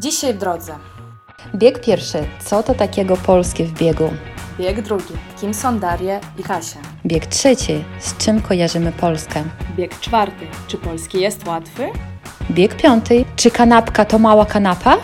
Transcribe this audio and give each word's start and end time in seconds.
Dzisiaj 0.00 0.34
w 0.34 0.38
drodze. 0.38 0.72
Bieg 1.54 1.80
pierwszy. 1.80 2.18
Co 2.44 2.62
to 2.62 2.74
takiego 2.74 3.16
polskie 3.16 3.64
w 3.64 3.72
biegu? 3.72 4.10
Bieg 4.58 4.82
drugi. 4.82 5.14
Kim 5.40 5.54
są 5.54 5.78
Daria 5.78 6.20
i 6.38 6.42
Kasia? 6.42 6.78
Bieg 7.06 7.26
trzeci. 7.26 7.84
Z 8.00 8.16
czym 8.16 8.40
kojarzymy 8.42 8.92
Polskę? 8.92 9.44
Bieg 9.76 10.00
czwarty. 10.00 10.46
Czy 10.68 10.76
polski 10.78 11.20
jest 11.20 11.46
łatwy? 11.46 11.88
Bieg 12.50 12.74
piąty. 12.76 13.24
Czy 13.36 13.50
kanapka 13.50 14.04
to 14.04 14.18
mała 14.18 14.46
kanapa? 14.46 14.96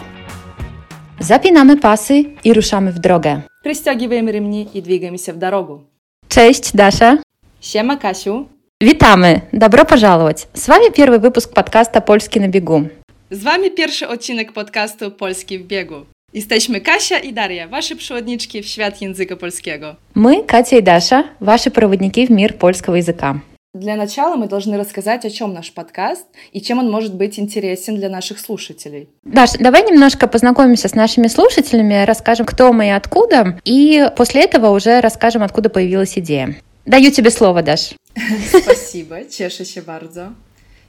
Zapinamy 1.21 1.77
pasy 1.77 2.25
i 2.45 2.55
ruszamy 2.55 2.93
w 2.93 2.99
drogę. 2.99 3.41
Пристегиваем 3.63 4.29
ремни 4.29 4.63
и 4.75 4.83
двигаемся 4.83 5.33
в 5.33 5.37
дорогу. 5.39 5.81
Cześć, 6.29 6.77
Dasza. 6.77 7.17
Siema 7.61 7.97
Kasiu. 7.97 8.47
Witamy! 8.81 9.41
Добро 9.53 9.85
пожаловать! 9.85 10.49
С 10.55 10.69
вами 10.69 10.91
первый 10.91 11.19
выпуск 11.21 11.55
подкаста 11.55 12.01
«Польский 12.01 12.41
на 12.41 12.49
бегу». 12.49 12.89
Z 13.32 13.44
wami 13.44 13.72
pierwszy 13.72 14.08
odcinek 14.08 14.52
podcastu 14.52 15.12
Polski 15.12 15.60
w 15.60 15.68
biegu. 15.68 15.96
Jesteśmy 16.34 16.82
Kasia 16.82 17.20
i 17.20 17.34
Daria, 17.34 17.68
wasze 17.68 17.96
przewodniczki 17.96 18.62
w 18.62 18.66
świat 18.66 19.02
języka 19.02 19.36
polskiego. 19.36 19.96
Мы, 20.16 20.46
Катя 20.46 20.78
и 20.78 20.82
Даша, 20.82 21.24
ваши 21.40 21.70
проводники 21.70 22.26
в 22.26 22.30
мир 22.30 22.54
польского 22.54 22.96
языка. 22.96 23.42
Для 23.74 23.96
начала 23.96 24.36
мы 24.36 24.48
должны 24.48 24.78
рассказать, 24.78 25.26
о 25.26 25.30
чем 25.30 25.54
наш 25.54 25.72
подкаст 25.72 26.26
и 26.54 26.62
чем 26.62 26.80
он 26.80 26.90
может 26.90 27.16
быть 27.16 27.38
интересен 27.38 27.96
для 27.96 28.10
наших 28.10 28.40
слушателей. 28.40 29.10
Даш, 29.24 29.52
давай 29.60 29.84
немножко 29.84 30.28
познакомимся 30.28 30.88
с 30.88 30.96
нашими 30.96 31.28
слушателями, 31.28 32.06
расскажем, 32.06 32.46
кто 32.46 32.72
мы 32.72 32.88
и 32.88 32.92
откуда, 32.92 33.60
и 33.66 34.10
после 34.16 34.44
этого 34.44 34.70
уже 34.70 35.02
расскажем, 35.02 35.44
откуда 35.44 35.70
появилась 35.70 36.18
идея. 36.18 36.56
Даю 36.86 37.12
тебе 37.12 37.30
слово, 37.30 37.62
Даш. 37.62 37.94
Спасибо, 38.62 39.18
się 39.30 39.82
bardzo. 39.82 40.32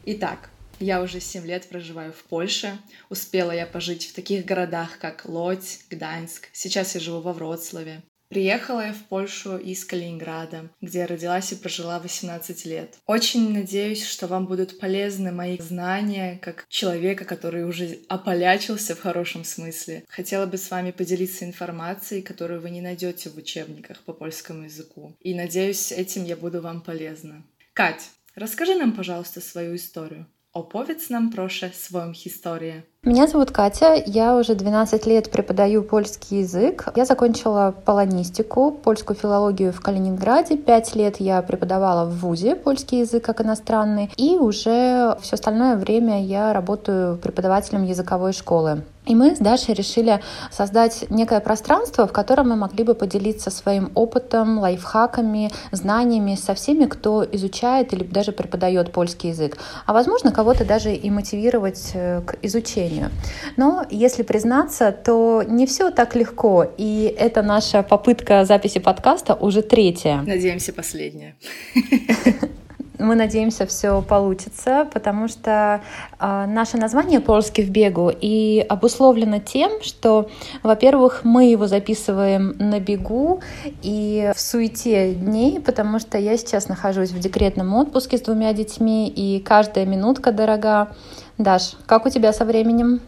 Итак, 0.07 0.51
я 0.81 1.03
уже 1.03 1.21
7 1.21 1.47
лет 1.47 1.69
проживаю 1.69 2.13
в 2.13 2.23
Польше. 2.25 2.79
Успела 3.11 3.53
я 3.53 3.67
пожить 3.67 4.07
в 4.07 4.15
таких 4.15 4.45
городах, 4.45 4.99
как 4.99 5.25
Лодзь, 5.25 5.81
Гданьск. 5.91 6.49
Сейчас 6.53 6.95
я 6.95 7.01
живу 7.01 7.21
во 7.21 7.33
Вроцлаве. 7.33 8.03
Приехала 8.29 8.85
я 8.85 8.93
в 8.93 9.05
Польшу 9.05 9.57
из 9.57 9.87
Калининграда, 9.87 10.69
где 10.83 11.07
родилась 11.07 11.51
и 11.53 11.57
прожила 11.57 11.99
18 11.99 12.67
лет. 12.67 12.99
Очень 13.07 13.55
надеюсь, 13.55 14.05
что 14.05 14.27
вам 14.27 14.47
будут 14.47 14.79
полезны 14.79 15.33
мои 15.33 15.57
знания 15.57 16.39
как 16.43 16.67
человека, 16.69 17.25
который 17.25 17.65
уже 17.65 18.01
ополячился 18.09 18.95
в 18.95 19.01
хорошем 19.01 19.45
смысле. 19.45 20.05
Хотела 20.09 20.45
бы 20.45 20.59
с 20.59 20.71
вами 20.71 20.91
поделиться 20.91 21.47
информацией, 21.47 22.21
которую 22.21 22.61
вы 22.61 22.69
не 22.69 22.83
найдете 22.83 23.31
в 23.31 23.37
учебниках 23.39 24.03
по 24.03 24.13
польскому 24.13 24.65
языку. 24.65 25.17
И 25.21 25.35
надеюсь, 25.35 25.91
этим 25.91 26.25
я 26.25 26.37
буду 26.37 26.61
вам 26.61 26.83
полезна. 26.83 27.47
Кать, 27.73 28.11
расскажи 28.35 28.75
нам, 28.75 28.93
пожалуйста, 28.93 29.41
свою 29.41 29.75
историю. 29.75 30.27
Opowiedz 30.53 31.11
nam 31.11 31.31
proszę 31.31 31.71
swoją 31.71 32.13
historię. 32.13 32.83
Меня 33.05 33.27
зовут 33.27 33.51
Катя, 33.51 33.95
я 34.07 34.37
уже 34.37 34.55
12 34.55 35.07
лет 35.07 35.31
преподаю 35.31 35.83
польский 35.83 36.41
язык. 36.43 36.93
Я 36.97 37.05
закончила 37.05 37.75
полонистику, 37.85 38.73
польскую 38.73 39.17
филологию 39.17 39.73
в 39.73 39.81
Калининграде. 39.81 40.57
Пять 40.57 40.95
лет 40.97 41.21
я 41.21 41.43
преподавала 41.43 42.05
в 42.09 42.19
ВУЗе 42.21 42.55
польский 42.57 43.01
язык 43.01 43.25
как 43.25 43.41
иностранный. 43.41 44.11
И 44.17 44.37
уже 44.39 45.17
все 45.21 45.35
остальное 45.35 45.77
время 45.77 46.25
я 46.25 46.53
работаю 46.53 47.19
преподавателем 47.19 47.85
языковой 47.85 48.33
школы. 48.33 48.83
И 49.09 49.15
мы 49.15 49.35
с 49.35 49.39
Дашей 49.39 49.75
решили 49.75 50.21
создать 50.51 51.07
некое 51.09 51.41
пространство, 51.41 52.07
в 52.07 52.13
котором 52.13 52.51
мы 52.51 52.57
могли 52.57 52.85
бы 52.85 52.95
поделиться 52.95 53.51
своим 53.51 53.91
опытом, 53.95 54.59
лайфхаками, 54.59 55.51
знаниями 55.73 56.35
со 56.35 56.55
всеми, 56.55 56.85
кто 56.85 57.25
изучает 57.33 57.95
или 57.95 58.05
даже 58.05 58.33
преподает 58.33 58.93
польский 58.93 59.31
язык. 59.31 59.57
А 59.87 59.95
возможно, 59.95 60.31
кого-то 60.31 60.67
даже 60.67 60.93
и 60.93 61.11
мотивировать 61.11 61.93
э, 61.95 62.21
к 62.21 62.37
изучению. 62.43 63.11
Но 63.57 63.87
если 63.91 64.23
признаться, 64.23 64.93
то 64.93 65.43
не 65.43 65.67
все 65.67 65.91
так 65.91 66.15
легко. 66.15 66.67
И 66.77 67.15
это 67.19 67.43
наша 67.43 67.83
попытка 67.83 68.45
записи 68.45 68.79
подкаста 68.79 69.35
уже 69.35 69.63
третья. 69.63 70.23
Надеемся, 70.27 70.75
последняя. 70.75 71.35
Мы 72.99 73.15
надеемся, 73.15 73.67
все 73.67 74.03
получится, 74.03 74.89
потому 74.93 75.29
что 75.29 75.81
э, 76.19 76.47
наше 76.47 76.77
название 76.77 77.21
«Польский 77.21 77.65
в 77.65 77.71
бегу» 77.71 78.11
и 78.11 78.65
обусловлено 78.69 79.39
тем, 79.39 79.83
что, 79.83 80.29
во-первых, 80.63 81.21
мы 81.25 81.51
его 81.51 81.67
записываем 81.67 82.57
на 82.59 82.81
бегу 82.81 83.41
и 83.83 84.33
в 84.35 84.41
суете 84.41 85.15
дней, 85.15 85.61
потому 85.61 85.99
что 85.99 86.19
я 86.19 86.37
сейчас 86.37 86.69
нахожусь 86.69 87.11
в 87.11 87.19
декретном 87.19 87.75
отпуске 87.75 88.19
с 88.19 88.23
двумя 88.23 88.53
детьми, 88.53 89.09
и 89.09 89.41
каждая 89.41 89.87
минутка 89.87 90.33
дорога. 90.33 90.95
Даш, 91.39 91.77
как 91.87 92.05
у 92.07 92.11
тебя 92.11 92.33
со 92.33 92.45
временем? 92.45 93.01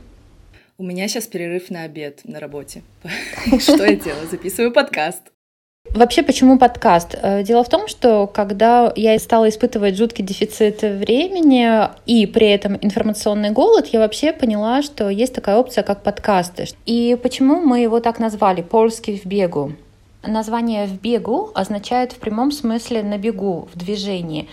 У 0.79 0.83
меня 0.83 1.09
сейчас 1.09 1.27
перерыв 1.27 1.69
на 1.69 1.83
обед 1.83 2.21
на 2.25 2.41
работе. 2.41 2.83
Что 3.59 3.85
я 3.85 3.97
делаю? 3.97 4.29
Записываю 4.31 4.73
подкаст. 4.73 5.33
Вообще, 5.93 6.23
почему 6.23 6.57
подкаст? 6.57 7.17
Э, 7.21 7.43
дело 7.43 7.65
в 7.65 7.69
том, 7.69 7.89
что 7.89 8.29
когда 8.29 8.93
я 8.95 9.19
стала 9.19 9.49
испытывать 9.49 9.97
жуткий 9.97 10.25
дефицит 10.25 10.83
времени 10.83 11.89
и 12.07 12.27
при 12.27 12.49
этом 12.49 12.79
информационный 12.81 13.51
голод, 13.51 13.89
я 13.89 13.99
вообще 13.99 14.33
поняла, 14.33 14.83
что 14.83 15.09
есть 15.09 15.35
такая 15.35 15.57
опция, 15.57 15.83
как 15.83 16.05
подкасты. 16.05 16.67
И 16.87 17.19
почему 17.21 17.57
мы 17.61 17.81
его 17.81 17.99
так 17.99 18.21
назвали 18.21 18.63
«Польский 18.63 19.19
в 19.19 19.27
бегу»? 19.27 19.73
Название 20.23 20.87
«в 20.87 21.01
бегу» 21.01 21.51
означает 21.55 22.13
в 22.13 22.19
прямом 22.19 22.53
смысле 22.53 23.03
«на 23.03 23.17
бегу», 23.17 23.69
в 23.73 23.79
движении. 23.79 24.49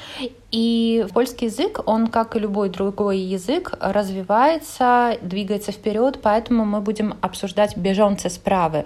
И 0.49 1.05
польский 1.13 1.47
язык, 1.47 1.81
он, 1.85 2.07
как 2.07 2.37
и 2.37 2.39
любой 2.39 2.69
другой 2.69 3.17
язык, 3.19 3.73
развивается, 3.81 5.17
двигается 5.21 5.73
вперед, 5.73 6.19
поэтому 6.21 6.63
мы 6.63 6.79
будем 6.79 7.15
обсуждать 7.19 7.75
бежонцы 7.75 8.29
справы 8.29 8.85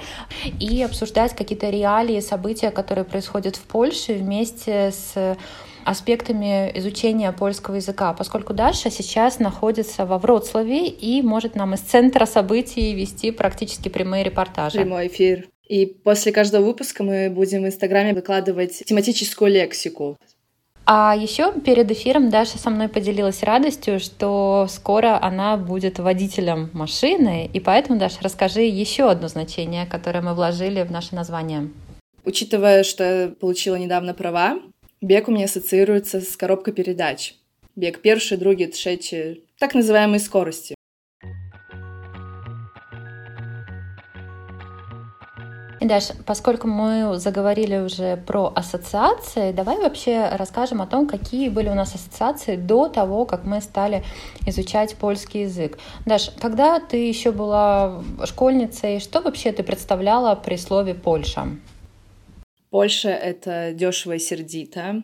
и 0.59 0.81
обсуждать 0.81 1.36
какие-то 1.36 1.69
реалии, 1.69 2.19
события, 2.19 2.72
которые 2.72 3.06
происходят 3.06 3.58
в 3.58 3.62
Польше 3.62 4.13
вместе 4.13 4.92
с 4.92 5.38
аспектами 5.84 6.72
изучения 6.75 7.31
польского 7.31 7.75
языка, 7.75 8.13
поскольку 8.13 8.53
Даша 8.53 8.90
сейчас 8.90 9.40
находится 9.40 10.06
во 10.06 10.18
Вроцлаве 10.18 10.88
и 10.88 11.22
может 11.22 11.56
нам 11.56 11.74
из 11.75 11.80
центра 11.80 12.25
событий 12.25 12.94
вести 12.94 13.31
практически 13.31 13.90
прямые 13.90 14.24
репортажи. 14.24 14.80
Прямой 14.80 15.08
эфир. 15.08 15.48
И 15.72 15.86
после 15.86 16.34
каждого 16.34 16.66
выпуска 16.66 17.02
мы 17.02 17.30
будем 17.30 17.64
в 17.64 17.66
Инстаграме 17.66 18.14
выкладывать 18.14 18.84
тематическую 18.86 19.50
лексику. 19.50 20.18
А 20.86 21.16
еще 21.18 21.54
перед 21.62 21.90
эфиром 21.90 22.30
Даша 22.30 22.58
со 22.58 22.70
мной 22.70 22.90
поделилась 22.90 23.42
радостью, 23.42 24.02
что 24.02 24.68
скоро 24.70 25.18
она 25.24 25.56
будет 25.56 25.98
водителем 25.98 26.70
машины, 26.74 27.50
и 27.54 27.62
поэтому, 27.62 27.98
Даша, 27.98 28.18
расскажи 28.22 28.64
еще 28.64 29.10
одно 29.10 29.30
значение, 29.30 29.86
которое 29.86 30.20
мы 30.20 30.34
вложили 30.34 30.81
в 30.81 30.92
наше 30.92 31.16
название. 31.16 31.70
Учитывая, 32.26 32.84
что 32.84 33.04
я 33.06 33.28
получила 33.30 33.78
недавно 33.78 34.14
права, 34.14 34.60
бег 35.00 35.30
у 35.30 35.31
меня 35.31 35.46
ассоциируется 35.46 36.20
с 36.20 36.36
коробкой 36.36 36.74
передач. 36.74 37.36
Бег 37.78 38.02
первый, 38.02 38.36
другий, 38.36 38.68
третий, 38.68 39.46
так 39.58 39.74
называемые 39.74 40.20
скорости. 40.20 40.76
Даш, 45.81 46.09
поскольку 46.28 46.68
мы 46.68 47.18
заговорили 47.18 47.78
уже 47.78 48.16
про 48.16 48.53
ассоциации, 48.56 49.52
давай 49.52 49.78
вообще 49.78 50.30
расскажем 50.31 50.80
о 50.81 50.88
том, 50.88 51.08
какие 51.08 51.50
были 51.50 51.69
у 51.69 51.74
нас 51.74 51.96
ассоциации 51.96 52.56
до 52.56 52.88
того, 52.88 53.25
как 53.25 53.46
мы 53.46 53.62
стали 53.62 54.03
изучать 54.46 54.96
польский 54.96 55.42
язык. 55.42 55.80
Даш, 56.06 56.30
когда 56.40 56.80
ты 56.80 57.08
еще 57.08 57.31
была 57.31 58.03
школьницей, 58.25 59.00
что 59.00 59.22
вообще 59.22 59.52
ты 59.52 59.64
представляла 59.64 60.36
при 60.36 60.56
слове 60.56 60.94
Польша? 60.94 61.47
Польша— 62.69 63.09
это 63.09 63.74
дешево 63.74 64.13
и 64.13 64.19
сердито. 64.19 65.02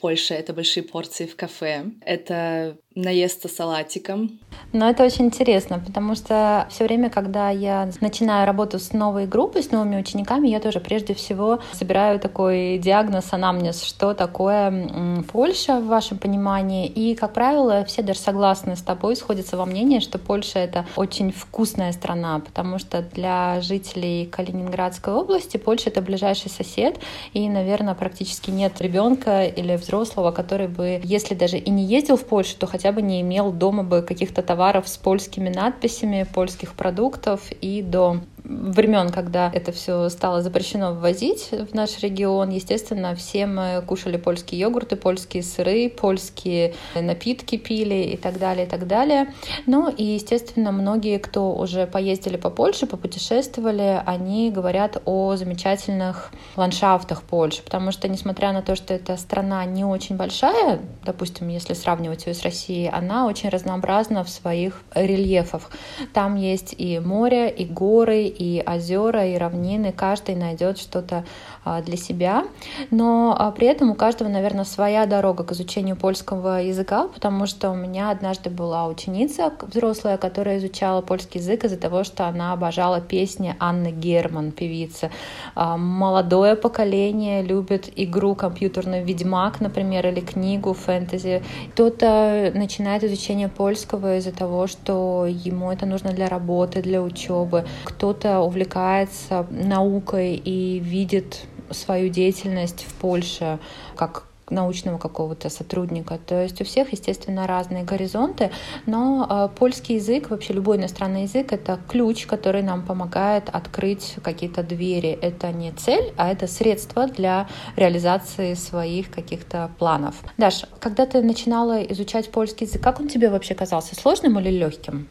Польша— 0.00 0.34
это 0.36 0.52
большие 0.54 0.84
порции 0.84 1.26
в 1.26 1.36
кафе. 1.36 1.84
Это 2.00 2.78
наесться 2.94 3.48
салатиком. 3.48 4.38
Но 4.72 4.88
это 4.88 5.04
очень 5.04 5.26
интересно, 5.26 5.82
потому 5.84 6.14
что 6.14 6.66
все 6.70 6.84
время, 6.84 7.10
когда 7.10 7.50
я 7.50 7.90
начинаю 8.00 8.46
работу 8.46 8.78
с 8.78 8.92
новой 8.92 9.26
группой, 9.26 9.62
с 9.62 9.70
новыми 9.70 9.98
учениками, 9.98 10.48
я 10.48 10.60
тоже 10.60 10.80
прежде 10.80 11.14
всего 11.14 11.60
собираю 11.72 12.20
такой 12.20 12.78
диагноз, 12.78 13.32
анамнез, 13.32 13.82
что 13.82 14.14
такое 14.14 15.22
Польша 15.32 15.80
в 15.80 15.86
вашем 15.86 16.18
понимании. 16.18 16.86
И, 16.86 17.14
как 17.14 17.32
правило, 17.32 17.84
все 17.84 18.02
даже 18.02 18.20
согласны 18.20 18.76
с 18.76 18.82
тобой, 18.82 19.16
сходятся 19.16 19.56
во 19.56 19.66
мнении, 19.66 19.98
что 19.98 20.18
Польша— 20.18 20.58
это 20.60 20.86
очень 20.96 21.32
вкусная 21.32 21.92
страна, 21.92 22.40
потому 22.40 22.78
что 22.78 23.02
для 23.02 23.60
жителей 23.60 24.26
Калининградской 24.26 25.12
области 25.12 25.56
Польша— 25.56 25.90
это 25.90 26.00
ближайший 26.00 26.50
сосед, 26.50 26.98
и, 27.32 27.48
наверное, 27.48 27.94
практически 27.94 28.50
нет 28.50 28.80
ребенка 28.80 29.44
или 29.44 29.76
взрослого, 29.76 30.30
который 30.30 30.68
бы, 30.68 31.00
если 31.02 31.34
даже 31.34 31.58
и 31.58 31.70
не 31.70 31.84
ездил 31.84 32.16
в 32.16 32.24
Польшу, 32.24 32.56
то 32.56 32.66
хотя 32.66 32.83
хотя 32.84 32.92
бы 32.92 33.00
не 33.00 33.22
имел 33.22 33.50
дома 33.50 33.82
бы 33.82 34.02
каких-то 34.02 34.42
товаров 34.42 34.88
с 34.88 34.98
польскими 34.98 35.48
надписями, 35.48 36.26
польских 36.30 36.74
продуктов 36.74 37.50
и 37.62 37.80
до 37.80 38.18
времен, 38.44 39.08
когда 39.08 39.50
это 39.52 39.72
все 39.72 40.08
стало 40.10 40.42
запрещено 40.42 40.92
ввозить 40.92 41.48
в 41.50 41.74
наш 41.74 41.98
регион, 42.00 42.50
естественно, 42.50 43.14
все 43.14 43.46
мы 43.46 43.82
кушали 43.86 44.18
польские 44.18 44.60
йогурты, 44.60 44.96
польские 44.96 45.42
сыры, 45.42 45.88
польские 45.88 46.74
напитки 46.94 47.56
пили 47.56 48.12
и 48.12 48.16
так 48.16 48.38
далее, 48.38 48.66
и 48.66 48.68
так 48.68 48.86
далее. 48.86 49.32
Ну 49.66 49.88
и, 49.88 50.04
естественно, 50.04 50.72
многие, 50.72 51.18
кто 51.18 51.54
уже 51.54 51.86
поездили 51.86 52.36
по 52.36 52.50
Польше, 52.50 52.86
попутешествовали, 52.86 54.02
они 54.04 54.50
говорят 54.50 55.00
о 55.06 55.36
замечательных 55.36 56.30
ландшафтах 56.56 57.22
Польши, 57.22 57.62
потому 57.62 57.92
что, 57.92 58.08
несмотря 58.08 58.52
на 58.52 58.60
то, 58.60 58.76
что 58.76 58.92
эта 58.92 59.16
страна 59.16 59.64
не 59.64 59.84
очень 59.84 60.16
большая, 60.16 60.80
допустим, 61.04 61.48
если 61.48 61.72
сравнивать 61.72 62.26
ее 62.26 62.34
с 62.34 62.42
Россией, 62.42 62.88
она 62.88 63.26
очень 63.26 63.48
разнообразна 63.48 64.22
в 64.22 64.28
своих 64.28 64.82
рельефах. 64.94 65.70
Там 66.12 66.36
есть 66.36 66.74
и 66.76 66.98
море, 66.98 67.48
и 67.48 67.64
горы, 67.64 68.33
и 68.38 68.62
озера, 68.66 69.26
и 69.26 69.36
равнины, 69.36 69.92
каждый 69.92 70.34
найдет 70.34 70.78
что-то 70.78 71.24
для 71.64 71.96
себя, 71.96 72.44
но 72.90 73.34
а, 73.38 73.50
при 73.50 73.66
этом 73.66 73.90
у 73.90 73.94
каждого, 73.94 74.28
наверное, 74.28 74.64
своя 74.64 75.06
дорога 75.06 75.44
к 75.44 75.52
изучению 75.52 75.96
польского 75.96 76.62
языка, 76.62 77.08
потому 77.08 77.46
что 77.46 77.70
у 77.70 77.74
меня 77.74 78.10
однажды 78.10 78.50
была 78.50 78.86
ученица 78.86 79.52
взрослая, 79.62 80.16
которая 80.18 80.58
изучала 80.58 81.00
польский 81.00 81.40
язык 81.40 81.64
из-за 81.64 81.76
того, 81.76 82.04
что 82.04 82.26
она 82.26 82.52
обожала 82.52 83.00
песни 83.00 83.56
Анны 83.58 83.92
Герман, 83.92 84.52
певицы. 84.52 85.10
А, 85.54 85.76
молодое 85.76 86.56
поколение 86.56 87.42
любит 87.42 87.90
игру 87.96 88.34
компьютерную 88.34 89.04
«Ведьмак», 89.04 89.60
например, 89.60 90.06
или 90.06 90.20
книгу 90.20 90.72
фэнтези. 90.74 91.42
Кто-то 91.72 92.52
начинает 92.54 93.04
изучение 93.04 93.48
польского 93.48 94.18
из-за 94.18 94.32
того, 94.32 94.66
что 94.66 95.26
ему 95.26 95.72
это 95.72 95.86
нужно 95.86 96.12
для 96.12 96.28
работы, 96.28 96.82
для 96.82 97.02
учебы. 97.02 97.64
Кто-то 97.84 98.40
увлекается 98.40 99.46
наукой 99.50 100.34
и 100.34 100.78
видит 100.78 101.46
свою 101.70 102.08
деятельность 102.08 102.84
в 102.84 102.94
Польше 102.94 103.58
как 103.96 104.26
научного 104.50 104.98
какого-то 104.98 105.48
сотрудника. 105.48 106.18
То 106.18 106.42
есть 106.42 106.60
у 106.60 106.64
всех, 106.64 106.92
естественно, 106.92 107.46
разные 107.46 107.84
горизонты, 107.84 108.50
но 108.86 109.26
э, 109.28 109.58
польский 109.58 109.96
язык, 109.96 110.30
вообще 110.30 110.52
любой 110.52 110.76
иностранный 110.76 111.22
язык, 111.22 111.52
это 111.52 111.78
ключ, 111.88 112.26
который 112.26 112.62
нам 112.62 112.84
помогает 112.84 113.48
открыть 113.48 114.16
какие-то 114.22 114.62
двери. 114.62 115.10
Это 115.10 115.52
не 115.52 115.72
цель, 115.72 116.12
а 116.16 116.30
это 116.30 116.46
средство 116.46 117.06
для 117.06 117.48
реализации 117.76 118.54
своих 118.54 119.10
каких-то 119.10 119.70
планов. 119.78 120.16
Даш, 120.36 120.64
когда 120.78 121.06
ты 121.06 121.22
начинала 121.22 121.82
изучать 121.82 122.30
польский 122.30 122.66
язык, 122.66 122.82
как 122.82 123.00
он 123.00 123.08
тебе 123.08 123.30
вообще 123.30 123.54
казался, 123.54 123.94
сложным 123.94 124.38
или 124.40 124.50
легким? 124.50 125.08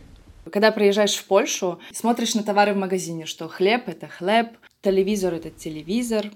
Когда 0.52 0.72
приезжаешь 0.72 1.16
в 1.16 1.26
Польшу, 1.26 1.80
смотришь 1.92 2.36
на 2.36 2.44
товары 2.44 2.74
в 2.74 2.78
магазине, 2.78 3.26
что 3.26 3.48
хлеб— 3.48 3.84
это 3.88 4.08
хлеб, 4.08 4.50
телевизор— 4.82 5.34
это 5.36 5.50
телевизор, 5.50 6.32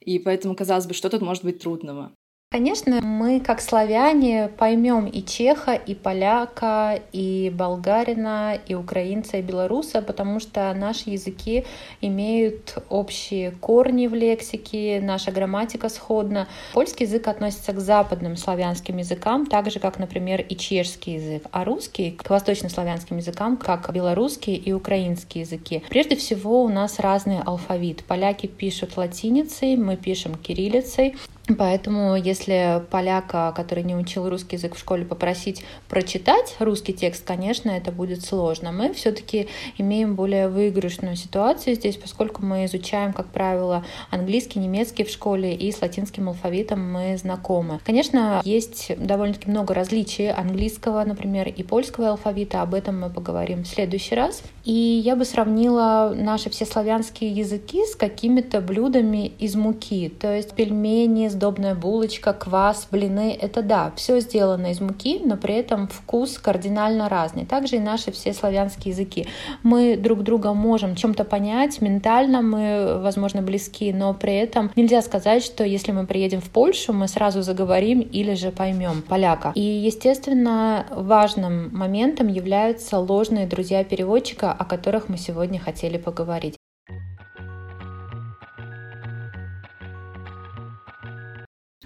и 0.00 0.18
поэтому, 0.18 0.56
казалось 0.56 0.86
бы, 0.86 0.94
что 0.94 1.10
тут 1.10 1.22
может 1.22 1.44
быть 1.44 1.60
трудного? 1.60 2.12
Конечно, 2.52 3.00
мы, 3.00 3.38
как 3.38 3.60
славяне, 3.60 4.50
поймем 4.58 5.06
и 5.06 5.22
чеха, 5.22 5.74
и 5.74 5.94
поляка, 5.94 6.98
и 7.12 7.48
болгарина, 7.54 8.58
и 8.66 8.74
украинца, 8.74 9.36
и 9.36 9.42
белоруса, 9.42 10.02
потому 10.02 10.40
что 10.40 10.74
наши 10.74 11.10
языки 11.10 11.64
имеют 12.00 12.82
общие 12.88 13.52
корни 13.52 14.08
в 14.08 14.14
лексике, 14.14 14.98
наша 15.00 15.30
грамматика 15.30 15.88
сходна. 15.88 16.48
Польский 16.72 17.06
язык 17.06 17.28
относится 17.28 17.72
к 17.72 17.78
западным 17.78 18.36
славянским 18.36 18.96
языкам, 18.96 19.46
так 19.46 19.70
же, 19.70 19.78
как, 19.78 20.00
например, 20.00 20.40
и 20.40 20.56
чешский 20.56 21.12
язык, 21.12 21.44
а 21.52 21.62
русский— 21.62 22.10
к 22.18 22.28
восточнославянским 22.28 23.18
языкам, 23.18 23.58
как 23.58 23.92
белорусский 23.92 24.56
и 24.56 24.72
украинский 24.72 25.42
языки. 25.42 25.84
Прежде 25.88 26.16
всего, 26.16 26.64
у 26.64 26.68
нас 26.68 26.98
разный 26.98 27.42
алфавит. 27.46 28.02
Поляки 28.02 28.48
пишут 28.48 28.96
латиницей, 28.96 29.76
мы 29.76 29.96
пишем 29.96 30.34
кириллицей. 30.34 31.14
Поэтому, 31.58 32.16
если 32.16 32.82
поляка, 32.90 33.52
который 33.56 33.82
не 33.82 33.96
учил 33.96 34.28
русский 34.28 34.56
язык 34.56 34.76
в 34.76 34.78
школе, 34.78 35.04
попросить 35.04 35.64
прочитать 35.88 36.54
русский 36.60 36.92
текст, 36.92 37.26
конечно, 37.26 37.70
это 37.70 37.90
будет 37.90 38.24
сложно. 38.24 38.70
Мы 38.72 38.92
все-таки 38.92 39.48
имеем 39.76 40.14
более 40.14 40.48
выигрышную 40.48 41.16
ситуацию 41.16 41.74
здесь, 41.74 41.96
поскольку 41.96 42.44
мы 42.44 42.66
изучаем, 42.66 43.12
как 43.12 43.26
правило, 43.26 43.84
английский, 44.10 44.60
немецкий 44.60 45.04
в 45.04 45.10
школе, 45.10 45.54
и 45.54 45.72
с 45.72 45.82
латинским 45.82 46.28
алфавитом 46.28 46.92
мы 46.92 47.16
знакомы. 47.16 47.80
Конечно, 47.84 48.40
есть 48.44 48.92
довольно-таки 48.96 49.50
много 49.50 49.74
различий 49.74 50.30
английского, 50.30 51.04
например, 51.04 51.48
и 51.48 51.62
польского 51.62 52.10
алфавита. 52.10 52.62
Об 52.62 52.74
этом 52.74 53.00
мы 53.00 53.10
поговорим 53.10 53.64
в 53.64 53.66
следующий 53.66 54.14
раз. 54.14 54.42
И 54.64 54.72
я 54.72 55.16
бы 55.16 55.24
сравнила 55.24 56.12
наши 56.14 56.50
все 56.50 56.66
славянские 56.66 57.30
языки 57.30 57.84
с 57.86 57.96
какими-то 57.96 58.60
блюдами 58.60 59.32
из 59.38 59.54
муки, 59.54 60.08
то 60.08 60.34
есть 60.34 60.52
пельмени, 60.52 61.28
сдобная 61.28 61.74
булочка, 61.74 62.32
квас, 62.32 62.88
блины— 62.90 63.36
это 63.40 63.62
да, 63.62 63.92
все 63.96 64.20
сделано 64.20 64.70
из 64.70 64.80
муки, 64.80 65.20
но 65.24 65.36
при 65.36 65.54
этом 65.54 65.88
вкус 65.88 66.38
кардинально 66.38 67.08
разный. 67.08 67.46
Также 67.46 67.76
и 67.76 67.80
наши 67.80 68.12
все 68.12 68.32
славянские 68.34 68.92
языки. 68.92 69.26
Мы 69.62 69.96
друг 69.96 70.22
друга 70.22 70.52
можем 70.52 70.94
чем-то 70.94 71.24
понять, 71.24 71.80
ментально 71.80 72.42
мы, 72.42 73.00
возможно, 73.02 73.42
близки, 73.42 73.92
но 73.92 74.12
при 74.12 74.34
этом 74.34 74.70
нельзя 74.76 75.00
сказать, 75.02 75.42
что 75.42 75.64
если 75.64 75.92
мы 75.92 76.06
приедем 76.06 76.40
в 76.40 76.50
Польшу, 76.50 76.92
мы 76.92 77.08
сразу 77.08 77.42
заговорим 77.42 78.00
или 78.00 78.34
же 78.34 78.50
поймем 78.50 79.02
поляка. 79.02 79.52
И, 79.54 79.60
естественно, 79.60 80.86
важным 80.90 81.74
моментом 81.74 82.28
являются 82.28 82.98
ложные 82.98 83.46
друзья 83.46 83.84
переводчика, 83.84 84.49
о 84.52 84.64
которых 84.64 85.08
мы 85.08 85.16
сегодня 85.16 85.58
хотели 85.58 85.98
поговорить. 85.98 86.56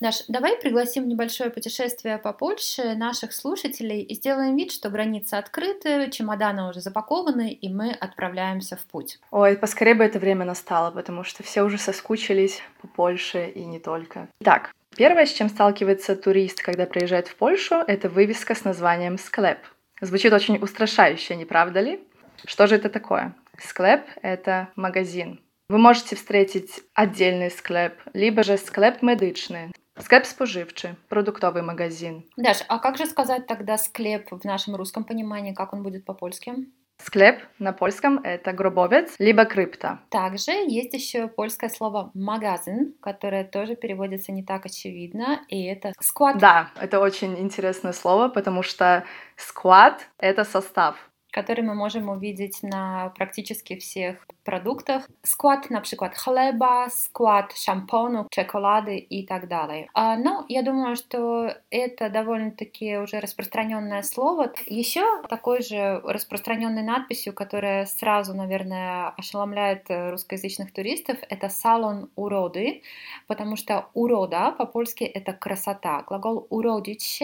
Наш, 0.05 0.25
давай 0.29 0.59
пригласим 0.59 1.09
небольшое 1.09 1.49
путешествие 1.49 2.19
по 2.19 2.35
Польше 2.35 2.95
наших 2.95 3.33
слушателей 3.33 4.03
и 4.03 4.15
сделаем 4.15 4.55
вид, 4.55 4.71
что 4.71 4.91
границы 4.91 5.37
открыты, 5.37 6.11
чемоданы 6.11 6.69
уже 6.69 6.81
запакованы, 6.81 7.53
и 7.53 7.73
мы 7.73 7.93
отправляемся 7.93 8.77
в 8.77 8.85
путь. 8.85 9.19
Ой, 9.31 9.57
поскорее 9.57 9.95
бы 9.95 10.05
это 10.05 10.19
время 10.19 10.45
настало, 10.45 10.91
потому 10.91 11.25
что 11.25 11.43
все 11.43 11.63
уже 11.63 11.79
соскучились 11.79 12.61
по 12.83 12.89
Польше 12.89 13.47
и 13.47 13.65
не 13.65 13.79
только. 13.79 14.29
Так, 14.43 14.73
первое, 14.95 15.25
с 15.25 15.33
чем 15.33 15.49
сталкивается 15.49 16.17
турист, 16.17 16.61
когда 16.61 16.85
приезжает 16.85 17.29
в 17.29 17.37
Польшу, 17.37 17.77
это 17.77 18.11
вывеска 18.11 18.55
с 18.55 18.65
названием 18.65 19.17
«Склеп». 19.17 19.61
Звучит 20.03 20.35
очень 20.35 20.59
устрашающе, 20.59 21.35
не 21.35 21.47
правда 21.47 21.81
ли? 21.81 22.01
Что 22.47 22.67
же 22.67 22.77
это 22.77 22.91
такое? 22.91 23.35
Склеп— 23.59 24.03
это 24.23 24.69
магазин. 24.77 25.41
Вы 25.69 25.79
можете 25.79 26.15
встретить 26.15 26.83
отдельный 26.93 27.51
склеп, 27.51 27.95
либо 28.13 28.43
же 28.43 28.59
склеп 28.59 29.03
медичный. 29.03 29.73
Склеп 29.99 30.27
споживчий, 30.27 30.91
продуктовый 31.09 31.63
магазин. 31.63 32.25
Даш, 32.37 32.59
а 32.69 32.79
как 32.79 32.99
же 32.99 33.07
сказать 33.07 33.47
тогда 33.47 33.79
склеп 33.79 34.31
в 34.31 34.45
нашем 34.45 34.77
русском 34.77 35.05
понимании, 35.05 35.55
как 35.55 35.73
он 35.73 35.83
будет 35.83 36.05
по-польски? 36.05 36.53
Склеп 36.99 37.41
на 37.59 37.73
польском 37.73 38.19
это 38.19 38.53
гробовец, 38.53 39.15
либо 39.19 39.45
крипта. 39.47 40.01
Также 40.11 40.53
есть 40.53 40.95
еще 40.95 41.29
польское 41.29 41.71
слово 41.71 42.11
магазин, 42.15 42.95
которое 43.01 43.45
тоже 43.45 43.75
переводится 43.75 44.33
не 44.33 44.45
так 44.45 44.67
очевидно, 44.67 45.41
и 45.49 45.65
это 45.65 45.93
склад. 46.01 46.39
Да, 46.39 46.71
это 46.81 47.01
очень 47.01 47.39
интересное 47.39 47.93
слово, 47.93 48.29
потому 48.29 48.63
что 48.63 49.05
склад— 49.37 50.09
это 50.19 50.45
состав 50.45 50.97
который 51.35 51.65
мы 51.65 51.75
можем 51.75 52.09
увидеть 52.09 52.63
на 52.63 53.09
практически 53.17 53.77
всех 53.77 54.25
продуктах. 54.45 55.09
Скład 55.23 55.71
на 55.71 55.81
przykład 55.81 56.15
chleba, 56.15 56.89
скład 56.91 57.53
шампуну, 57.57 58.29
чоколады 58.31 58.99
и 58.99 59.27
так 59.27 59.49
далее. 59.49 59.89
А, 59.95 60.17
но 60.17 60.45
я 60.49 60.63
думаю, 60.63 60.95
что 60.95 61.53
это 61.71 62.09
довольно-таки 62.09 62.99
уже 62.99 63.19
распространенное 63.19 64.03
слово. 64.03 64.53
Еще 64.67 65.03
такой 65.29 65.63
же 65.63 66.01
распространенной 66.05 66.83
надписью, 66.83 67.33
которая 67.33 67.87
сразу, 67.87 68.33
наверное, 68.33 69.09
ошеломляет 69.17 69.87
русскоязычных 69.89 70.73
туристов, 70.73 71.19
это 71.29 71.49
салон 71.49 72.11
уроды, 72.15 72.83
потому 73.27 73.57
что 73.57 73.87
урода 73.95 74.53
по-польски 74.53 75.03
это 75.03 75.33
красота. 75.33 76.05
Глагол 76.07 76.47
уродить 76.51 77.23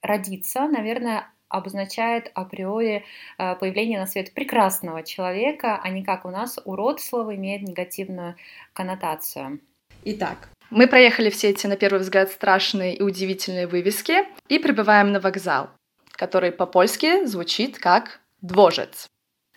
родиться, 0.00 0.68
наверное, 0.68 1.26
обозначает 1.52 2.30
априори 2.34 3.04
э, 3.38 3.54
появление 3.56 4.00
на 4.00 4.06
свет 4.06 4.34
прекрасного 4.34 5.02
человека, 5.02 5.80
а 5.82 5.88
не 5.90 6.02
как 6.02 6.24
у 6.24 6.30
нас 6.30 6.58
урод 6.64 7.00
слово 7.00 7.36
имеет 7.36 7.62
негативную 7.62 8.36
коннотацию. 8.72 9.60
Итак, 10.04 10.48
мы 10.70 10.86
проехали 10.88 11.30
все 11.30 11.50
эти, 11.50 11.66
на 11.66 11.76
первый 11.76 12.00
взгляд, 12.00 12.30
страшные 12.30 12.96
и 12.96 13.02
удивительные 13.02 13.66
вывески 13.66 14.26
и 14.48 14.58
прибываем 14.58 15.12
на 15.12 15.20
вокзал, 15.20 15.68
который 16.12 16.50
по-польски 16.50 17.26
звучит 17.26 17.78
как 17.78 18.20
«двожец». 18.40 19.06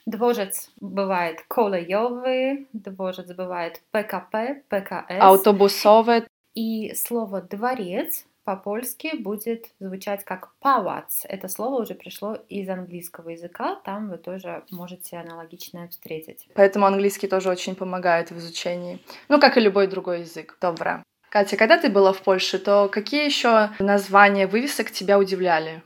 Dworzec 0.08 0.52
бывает 0.80 1.40
kolejowy, 1.50 2.68
dworzec 2.74 3.34
бывает 3.34 3.82
ПКП, 3.92 4.62
ПКС. 4.70 5.16
Автобусовый. 5.20 6.26
И 6.54 6.94
слово 6.94 7.42
«дворец» 7.42 8.26
по-польски 8.46 9.18
будет 9.18 9.66
звучать 9.80 10.24
как 10.24 10.54
палац. 10.60 11.26
Это 11.26 11.48
слово 11.48 11.82
уже 11.82 11.96
пришло 11.96 12.36
из 12.48 12.70
английского 12.70 13.30
языка, 13.30 13.82
там 13.84 14.10
вы 14.10 14.18
тоже 14.18 14.64
можете 14.72 15.18
аналогичное 15.18 15.90
встретить. 15.90 16.48
Поэтому 16.54 16.86
английский 16.86 17.28
тоже 17.28 17.50
очень 17.50 17.76
помогает 17.76 18.32
в 18.32 18.38
изучении. 18.38 19.00
Ну, 19.28 19.40
как 19.40 19.58
и 19.58 19.60
любой 19.60 19.88
другой 19.88 20.22
язык. 20.22 20.58
Добро. 20.62 21.04
Катя, 21.30 21.58
когда 21.58 21.78
ты 21.78 21.90
была 21.90 22.14
в 22.14 22.22
Польше, 22.22 22.60
то 22.60 22.88
какие 22.88 23.26
еще 23.26 23.72
названия 23.80 24.48
вывесок 24.48 24.92
тебя 24.92 25.20
удивляли? 25.20 25.84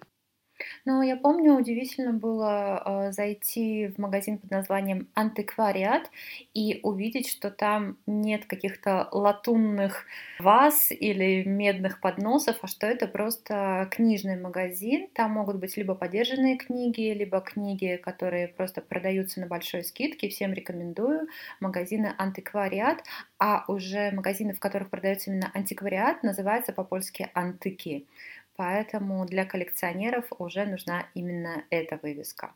Ну, 0.90 1.04
я 1.04 1.18
помню, 1.18 1.54
удивительно 1.54 2.14
было 2.14 2.82
э, 2.84 3.12
зайти 3.12 3.90
в 3.90 4.00
магазин 4.00 4.40
под 4.40 4.50
названием 4.50 5.08
«Антиквариат» 5.14 6.10
и 6.56 6.80
увидеть, 6.82 7.30
что 7.30 7.52
там 7.52 7.98
нет 8.08 8.48
каких-то 8.48 9.08
латунных 9.12 10.08
ваз 10.40 10.88
или 10.90 11.44
медных 11.44 12.02
подносов, 12.02 12.58
а 12.64 12.68
что 12.68 12.88
это 12.88 13.06
просто 13.06 13.88
книжный 13.92 14.36
магазин. 14.36 15.10
Там 15.14 15.34
могут 15.34 15.58
быть 15.58 15.78
либо 15.78 15.94
подержанные 15.94 16.58
книги, 16.58 17.14
либо 17.14 17.40
книги, 17.40 18.00
которые 18.04 18.48
просто 18.48 18.82
продаются 18.82 19.40
на 19.42 19.46
большой 19.46 19.84
скидке. 19.84 20.30
Всем 20.30 20.54
рекомендую. 20.54 21.28
Магазины 21.60 22.16
«Антиквариат», 22.18 23.04
а 23.38 23.64
уже 23.68 24.10
магазины, 24.10 24.56
в 24.56 24.60
которых 24.60 24.90
продается 24.90 25.30
именно 25.30 25.52
антиквариат, 25.54 26.24
называются 26.24 26.74
по-польски 26.74 27.30
«Антыки» 27.36 28.08
поэтому 28.60 29.26
для 29.26 29.46
коллекционеров 29.46 30.26
уже 30.38 30.66
нужна 30.66 31.06
именно 31.14 31.64
эта 31.70 31.98
вывеска. 32.04 32.52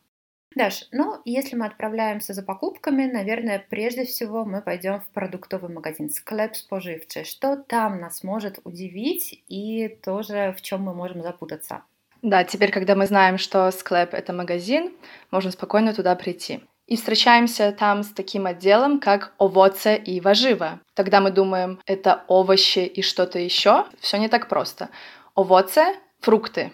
Даш, 0.54 0.86
ну, 0.92 1.22
если 1.24 1.56
мы 1.56 1.64
отправляемся 1.64 2.34
за 2.34 2.42
покупками, 2.42 3.10
наверное, 3.10 3.64
прежде 3.70 4.04
всего 4.04 4.44
мы 4.44 4.60
пойдем 4.60 5.00
в 5.00 5.06
продуктовый 5.14 5.72
магазин 5.72 6.10
«Склеп 6.10 6.56
споживчий». 6.56 7.24
Что 7.24 7.56
там 7.56 8.00
нас 8.00 8.22
может 8.22 8.60
удивить 8.64 9.42
и 9.48 9.88
тоже 10.04 10.54
в 10.58 10.60
чем 10.60 10.82
мы 10.82 10.94
можем 10.94 11.22
запутаться? 11.22 11.84
Да, 12.20 12.44
теперь, 12.44 12.70
когда 12.70 12.94
мы 12.94 13.06
знаем, 13.06 13.38
что 13.38 13.70
склеп— 13.70 14.10
это 14.12 14.34
магазин, 14.34 14.92
можно 15.30 15.50
спокойно 15.52 15.94
туда 15.94 16.14
прийти. 16.16 16.60
И 16.86 16.96
встречаемся 16.96 17.72
там 17.72 18.02
с 18.02 18.08
таким 18.08 18.44
отделом, 18.44 19.00
как 19.00 19.32
овоце 19.38 19.96
и 19.96 20.20
воживо. 20.20 20.80
Тогда 20.92 21.22
мы 21.22 21.30
думаем, 21.30 21.80
это 21.86 22.24
овощи 22.28 22.80
и 22.80 23.00
что-то 23.00 23.38
еще. 23.38 23.86
Все 24.00 24.18
не 24.18 24.28
так 24.28 24.48
просто. 24.50 24.90
Овоце– 25.34 25.96
фрукты, 26.20 26.72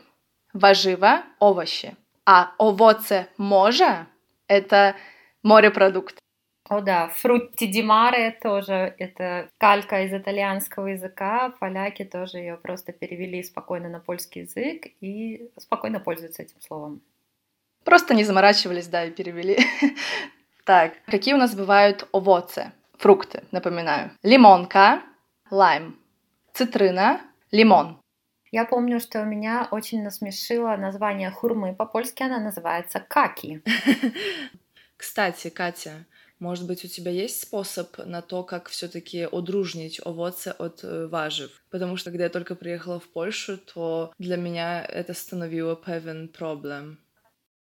warzywa– 0.53 1.23
овощи. 1.41 1.97
А 2.27 2.53
овоце 2.59 3.29
моря– 3.39 4.07
это 4.49 4.97
морепродукт. 5.43 6.19
О 6.69 6.83
да, 6.83 7.09
фрутти 7.09 7.67
ди 7.67 7.83
маре 7.83 8.39
тоже 8.43 8.95
это 8.99 9.49
калька 9.59 10.03
из 10.05 10.13
итальянского 10.13 10.89
языка. 10.89 11.55
Поляки 11.59 12.05
тоже 12.05 12.39
ее 12.39 12.57
просто 12.57 12.93
перевели 12.93 13.43
спокойно 13.43 13.89
на 13.89 13.99
польский 13.99 14.43
язык 14.43 14.87
и 15.01 15.51
спокойно 15.59 15.99
пользуются 15.99 16.43
этим 16.43 16.61
словом. 16.61 17.01
Просто 17.85 18.15
не 18.15 18.25
заморачивались, 18.25 18.89
да, 18.89 19.05
и 19.05 19.11
перевели. 19.11 19.59
Так, 20.67 20.93
какие 21.07 21.35
у 21.35 21.39
нас 21.39 21.55
бывают 21.55 22.07
овоцы? 22.13 22.73
Фрукты, 22.99 23.43
напоминаю. 23.51 24.11
Лимонка, 24.23 25.03
лайм. 25.51 25.99
Цитрина, 26.53 27.23
лимон. 27.51 28.00
Я 28.53 28.65
помню, 28.65 28.99
что 28.99 29.23
меня 29.25 29.69
очень 29.71 30.03
насмешило 30.03 30.77
название 30.77 31.31
хурмы. 31.31 31.75
По-польски 31.75 32.23
она 32.23 32.41
называется 32.41 33.05
каки. 33.07 33.63
Кстати, 34.97 35.51
Катя, 35.51 36.05
может 36.41 36.67
быть, 36.67 36.85
у 36.85 36.89
тебя 36.89 37.13
есть 37.13 37.43
способ 37.43 37.99
на 37.99 38.23
то, 38.23 38.43
как 38.43 38.69
все-таки 38.71 39.29
одружнить 39.31 40.01
овоцы 40.05 40.49
от 40.49 40.83
э, 40.83 41.07
важив? 41.07 41.63
Потому 41.71 41.97
что 41.97 42.11
когда 42.11 42.25
я 42.25 42.31
только 42.31 42.55
приехала 42.55 42.99
в 42.99 43.09
Польшу, 43.09 43.57
то 43.59 44.13
для 44.19 44.37
меня 44.37 44.85
это 44.85 45.15
становило 45.15 45.77
певен 45.77 46.29
проблем. 46.29 46.99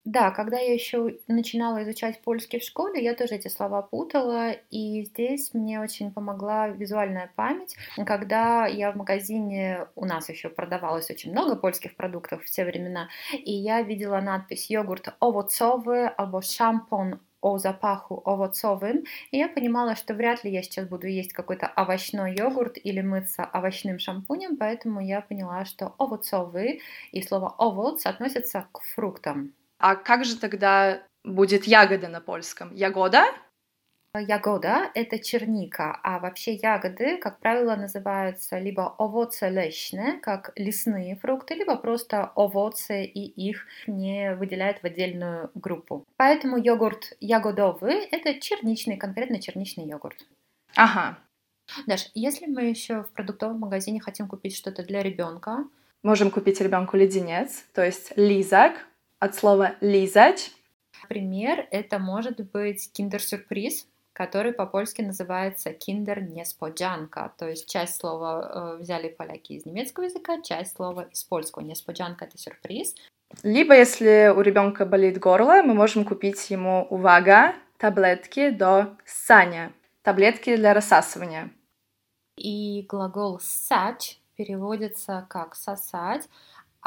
Да, 0.06 0.30
когда 0.30 0.60
я 0.60 0.72
еще 0.72 1.18
начинала 1.28 1.82
изучать 1.84 2.22
польский 2.22 2.60
в 2.60 2.64
школе, 2.64 3.04
я 3.04 3.16
тоже 3.16 3.36
эти 3.36 3.48
слова 3.48 3.82
путала, 3.82 4.52
и 4.70 5.04
здесь 5.04 5.52
мне 5.56 5.82
очень 5.82 6.12
помогла 6.12 6.68
визуальная 6.68 7.32
память. 7.36 7.76
Когда 8.06 8.68
я 8.68 8.92
в 8.92 8.98
магазине, 8.98 9.88
у 9.96 10.06
нас 10.06 10.30
еще 10.30 10.50
продавалось 10.50 11.10
очень 11.10 11.32
много 11.32 11.56
польских 11.56 11.96
продуктов 11.96 12.44
в 12.44 12.50
те 12.52 12.66
времена, 12.66 13.10
и 13.34 13.52
я 13.52 13.82
видела 13.82 14.20
надпись 14.22 14.70
«йогурт 14.70 15.16
овоцовый» 15.20 16.08
або 16.08 16.44
«шампон 16.44 17.20
о 17.42 17.58
запаху 17.58 18.22
овоцовым, 18.26 19.06
и 19.32 19.38
я 19.38 19.48
понимала, 19.50 19.96
что 19.96 20.14
вряд 20.14 20.44
ли 20.44 20.52
я 20.52 20.62
сейчас 20.62 20.88
буду 20.88 21.08
есть 21.08 21.34
какой-то 21.34 21.66
овощной 21.66 22.36
йогурт 22.36 22.78
или 22.84 23.02
мыться 23.02 23.50
овощным 23.54 23.98
шампунем, 23.98 24.58
поэтому 24.58 25.00
я 25.02 25.22
поняла, 25.22 25.66
что 25.66 25.96
овоцовый 25.98 26.82
и 27.12 27.22
слово 27.24 27.50
овоц 27.58 28.06
относятся 28.06 28.68
к 28.72 28.82
фруктам. 28.82 29.54
А 29.88 29.96
как 29.96 30.26
же 30.26 30.36
тогда 30.40 31.04
будет 31.24 31.66
ягода 31.66 32.08
на 32.08 32.20
польском? 32.20 32.74
Ягода? 32.74 33.24
Ягода— 34.18 34.90
это 34.96 35.20
черника, 35.20 36.00
а 36.02 36.18
вообще 36.18 36.56
ягоды, 36.56 37.18
как 37.18 37.40
правило, 37.40 37.76
называются 37.76 38.58
либо 38.58 38.96
овоцы 38.98 39.48
лещные, 39.48 40.14
как 40.14 40.54
лесные 40.56 41.16
фрукты, 41.18 41.54
либо 41.54 41.76
просто 41.76 42.32
овоцы, 42.36 43.06
и 43.06 43.28
их 43.50 43.68
не 43.86 44.34
выделяют 44.34 44.80
в 44.80 44.86
отдельную 44.86 45.52
группу. 45.54 46.04
Поэтому 46.18 46.58
йогурт 46.58 47.16
ягодовый— 47.20 48.06
это 48.12 48.40
черничный, 48.40 48.98
конкретно 48.98 49.40
черничный 49.40 49.88
йогурт. 49.88 50.26
Ага. 50.76 51.20
Даш, 51.86 52.10
если 52.16 52.48
мы 52.48 52.64
еще 52.64 53.04
в 53.04 53.12
продуктовом 53.12 53.60
магазине 53.60 54.02
хотим 54.02 54.28
купить 54.28 54.56
что-то 54.56 54.82
для 54.82 55.04
ребенка, 55.04 55.68
можем 56.02 56.32
купить 56.32 56.60
ребенку 56.60 56.98
леденец, 56.98 57.66
то 57.76 57.86
есть 57.86 58.14
лизак, 58.18 58.88
от 59.26 59.36
слова 59.36 59.76
«лизать». 59.82 60.52
Пример— 61.10 61.68
это 61.72 62.00
может 62.00 62.40
быть 62.52 62.92
киндер-сюрприз, 62.94 63.88
который 64.14 64.54
по-польски 64.54 65.02
называется 65.02 65.74
киндер 65.74 66.22
несподжанка. 66.22 67.34
То 67.38 67.50
есть 67.50 67.70
часть 67.70 68.00
слова 68.00 68.78
э, 68.78 68.82
взяли 68.82 69.10
поляки 69.10 69.54
из 69.54 69.66
немецкого 69.66 70.06
языка, 70.06 70.42
часть 70.42 70.76
слова 70.76 71.02
из 71.12 71.24
польского. 71.24 71.64
Несподжанка— 71.64 72.26
это 72.26 72.38
сюрприз. 72.38 72.96
Либо, 73.44 73.76
если 73.76 74.32
у 74.36 74.42
ребенка 74.42 74.86
болит 74.86 75.20
горло, 75.20 75.62
мы 75.64 75.74
можем 75.74 76.06
купить 76.06 76.50
ему, 76.50 76.88
увага, 76.90 77.56
таблетки 77.78 78.52
до 78.52 78.96
ссания, 79.06 79.74
таблетки 80.04 80.56
для 80.56 80.74
рассасывания. 80.74 81.52
И 82.38 82.86
глагол 82.88 83.40
«сать» 83.42 84.20
переводится 84.36 85.26
как 85.30 85.56
«сосать», 85.56 86.30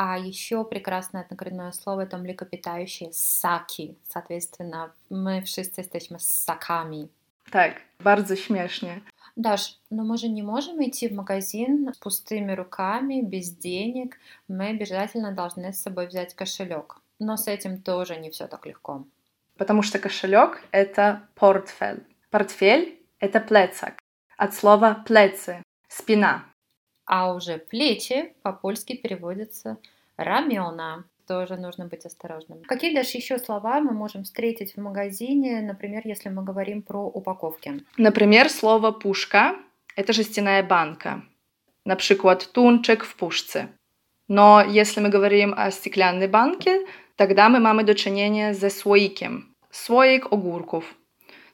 а 0.01 0.17
еще 0.17 0.65
прекрасное 0.65 1.23
однокоренное 1.23 1.73
слово 1.73 2.03
это 2.03 2.19
млекопитающие 2.19 3.11
саки. 3.13 3.97
Соответственно, 4.09 4.93
мы 5.11 5.43
wszyscy 5.43 5.81
jesteśmy 5.81 6.21
ссаками. 6.21 7.09
Так, 7.51 7.81
bardzo 8.01 8.37
śmiesznie. 8.37 9.01
Даш, 9.37 9.79
но 9.91 10.05
мы 10.05 10.17
же 10.17 10.29
не 10.29 10.43
можем 10.43 10.81
идти 10.83 11.09
в 11.09 11.13
магазин 11.13 11.93
с 11.93 11.99
пустыми 11.99 12.55
руками, 12.55 13.23
без 13.23 13.51
денег. 13.51 14.19
Мы 14.49 14.69
обязательно 14.69 15.33
должны 15.33 15.73
с 15.73 15.83
собой 15.83 16.07
взять 16.07 16.35
кошелек. 16.35 16.97
Но 17.19 17.37
с 17.37 17.49
этим 17.49 17.83
тоже 17.83 18.17
не 18.17 18.31
все 18.31 18.47
так 18.47 18.67
легко. 18.67 19.05
Потому 19.57 19.83
что 19.83 19.99
кошелек— 19.99 20.63
это 20.71 21.23
портфель. 21.35 22.05
Портфель— 22.31 23.01
это 23.19 23.41
плецак. 23.41 23.99
От 24.37 24.55
слова 24.55 25.03
плецы— 25.07 25.63
спина. 25.89 26.45
А 27.09 27.33
уже 27.33 27.57
плечи 27.57 28.35
по-польски 28.43 28.95
переводятся 28.95 29.79
рамена. 30.19 31.05
Тоже 31.27 31.57
нужно 31.57 31.87
быть 31.87 32.05
осторожным. 32.05 32.63
Какие 32.65 32.95
даже 32.95 33.17
еще 33.17 33.39
слова 33.39 33.81
мы 33.81 33.93
можем 33.93 34.25
встретить 34.25 34.77
в 34.77 34.81
магазине, 34.81 35.63
например, 35.63 36.03
если 36.05 36.29
мы 36.29 36.43
говорим 36.45 36.83
про 36.83 37.01
упаковки? 37.07 37.83
Например, 37.97 38.51
слово 38.51 38.93
«пушка»— 38.93 39.57
это 39.97 40.13
жестяная 40.13 40.63
банка. 40.63 41.23
На 41.85 41.97
przykład 41.97 42.53
тунчик 42.53 43.05
в 43.05 43.17
пушце. 43.17 43.69
Но 44.29 44.63
если 44.63 45.01
мы 45.01 45.09
говорим 45.09 45.55
о 45.57 45.71
стеклянной 45.71 46.29
банке, 46.29 46.87
тогда 47.17 47.49
мы 47.49 47.59
mamy 47.59 47.85
do 47.85 47.95
czynienia 47.95 48.55
ze 48.55 48.71
słoikiem. 48.71 49.55
Słoik 49.71 50.27
огурков. 50.31 50.95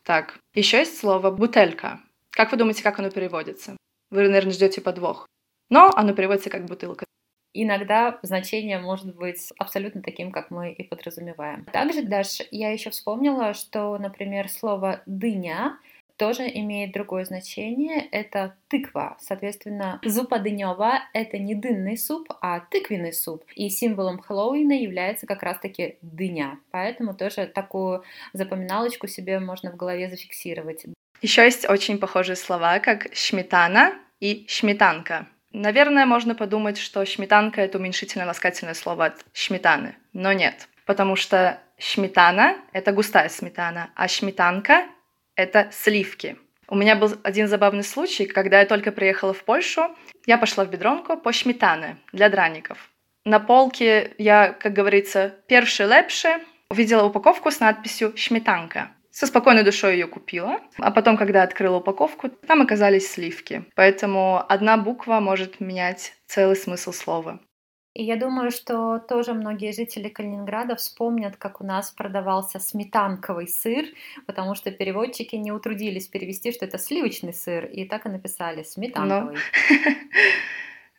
Так, 0.02 0.38
еще 0.54 0.78
есть 0.78 0.98
слово 0.98 1.30
«бутелька». 1.30 2.00
Как 2.30 2.50
вы 2.50 2.58
думаете, 2.58 2.82
как 2.82 2.98
оно 2.98 3.10
переводится? 3.10 3.76
Вы, 4.10 4.22
наверное, 4.28 4.52
ждете 4.52 4.80
подвох 4.80 5.28
но 5.74 5.90
оно 5.96 6.14
переводится 6.14 6.50
как 6.50 6.66
бутылка. 6.66 7.04
Иногда 7.52 8.20
значение 8.22 8.78
может 8.78 9.12
быть 9.16 9.52
абсолютно 9.58 10.02
таким, 10.02 10.30
как 10.30 10.52
мы 10.52 10.72
и 10.72 10.84
подразумеваем. 10.84 11.64
Также, 11.64 12.02
Даш, 12.02 12.42
я 12.52 12.70
еще 12.70 12.90
вспомнила, 12.90 13.54
что, 13.54 13.98
например, 13.98 14.48
слово 14.48 15.00
«дыня» 15.06 15.78
тоже 16.16 16.44
имеет 16.44 16.92
другое 16.92 17.24
значение, 17.24 18.06
это 18.12 18.54
тыква. 18.68 19.16
Соответственно, 19.18 20.00
зупа 20.04 20.38
дынева— 20.38 21.00
это 21.12 21.38
не 21.38 21.56
дынный 21.56 21.98
суп, 21.98 22.32
а 22.40 22.60
тыквенный 22.60 23.12
суп. 23.12 23.42
И 23.56 23.68
символом 23.68 24.20
Хэллоуина 24.20 24.74
является 24.74 25.26
как 25.26 25.42
раз-таки 25.42 25.96
дыня. 26.02 26.60
Поэтому 26.70 27.14
тоже 27.14 27.48
такую 27.48 28.04
запоминалочку 28.32 29.08
себе 29.08 29.40
можно 29.40 29.72
в 29.72 29.76
голове 29.76 30.08
зафиксировать. 30.08 30.86
Еще 31.20 31.42
есть 31.42 31.68
очень 31.68 31.98
похожие 31.98 32.36
слова, 32.36 32.78
как 32.78 33.08
шметана 33.12 33.94
и 34.20 34.44
шметанка. 34.46 35.26
Наверное, 35.54 36.04
можно 36.04 36.34
подумать, 36.34 36.78
что 36.78 37.06
шметанка— 37.06 37.60
это 37.62 37.78
уменьшительное 37.78 38.26
ласкательное 38.26 38.74
слово 38.74 39.06
от 39.06 39.24
шметаны, 39.32 39.94
но 40.12 40.32
нет. 40.32 40.68
Потому 40.84 41.14
что 41.14 41.60
шметана— 41.78 42.56
это 42.72 42.90
густая 42.90 43.28
сметана, 43.28 43.90
а 43.94 44.08
шметанка— 44.08 44.88
это 45.36 45.68
сливки. 45.70 46.36
У 46.66 46.74
меня 46.74 46.96
был 46.96 47.12
один 47.22 47.46
забавный 47.46 47.84
случай, 47.84 48.26
когда 48.26 48.58
я 48.58 48.66
только 48.66 48.90
приехала 48.90 49.32
в 49.32 49.44
Польшу, 49.44 49.94
я 50.26 50.38
пошла 50.38 50.64
в 50.64 50.70
бедронку 50.70 51.16
по 51.16 51.32
шметаны 51.32 51.98
для 52.12 52.28
драников. 52.28 52.90
На 53.24 53.38
полке 53.38 54.12
я, 54.18 54.52
как 54.52 54.72
говорится, 54.72 55.36
перший 55.46 55.86
лепший, 55.86 56.32
увидела 56.68 57.04
упаковку 57.04 57.52
с 57.52 57.60
надписью 57.60 58.12
«Шметанка». 58.16 58.90
Со 59.14 59.28
спокойной 59.28 59.62
душой 59.62 59.92
ее 59.92 60.08
купила, 60.08 60.58
а 60.76 60.90
потом, 60.90 61.16
когда 61.16 61.44
открыла 61.44 61.76
упаковку, 61.76 62.30
там 62.30 62.62
оказались 62.62 63.08
сливки. 63.08 63.64
Поэтому 63.76 64.44
одна 64.48 64.76
буква 64.76 65.20
может 65.20 65.60
менять 65.60 66.14
целый 66.26 66.56
смысл 66.56 66.90
слова. 66.90 67.38
И 67.94 68.02
я 68.02 68.16
думаю, 68.16 68.50
что 68.50 68.98
тоже 68.98 69.32
многие 69.32 69.70
жители 69.70 70.08
Калининграда 70.08 70.74
вспомнят, 70.74 71.36
как 71.36 71.60
у 71.60 71.64
нас 71.64 71.92
продавался 71.92 72.58
сметанковый 72.58 73.46
сыр, 73.46 73.84
потому 74.26 74.56
что 74.56 74.72
переводчики 74.72 75.36
не 75.36 75.52
утрудились 75.52 76.08
перевести, 76.08 76.50
что 76.50 76.64
это 76.64 76.78
сливочный 76.78 77.34
сыр, 77.34 77.66
и 77.66 77.84
так 77.84 78.06
и 78.06 78.08
написали 78.08 78.64
сметанковый. 78.64 79.36
Но... 79.36 79.40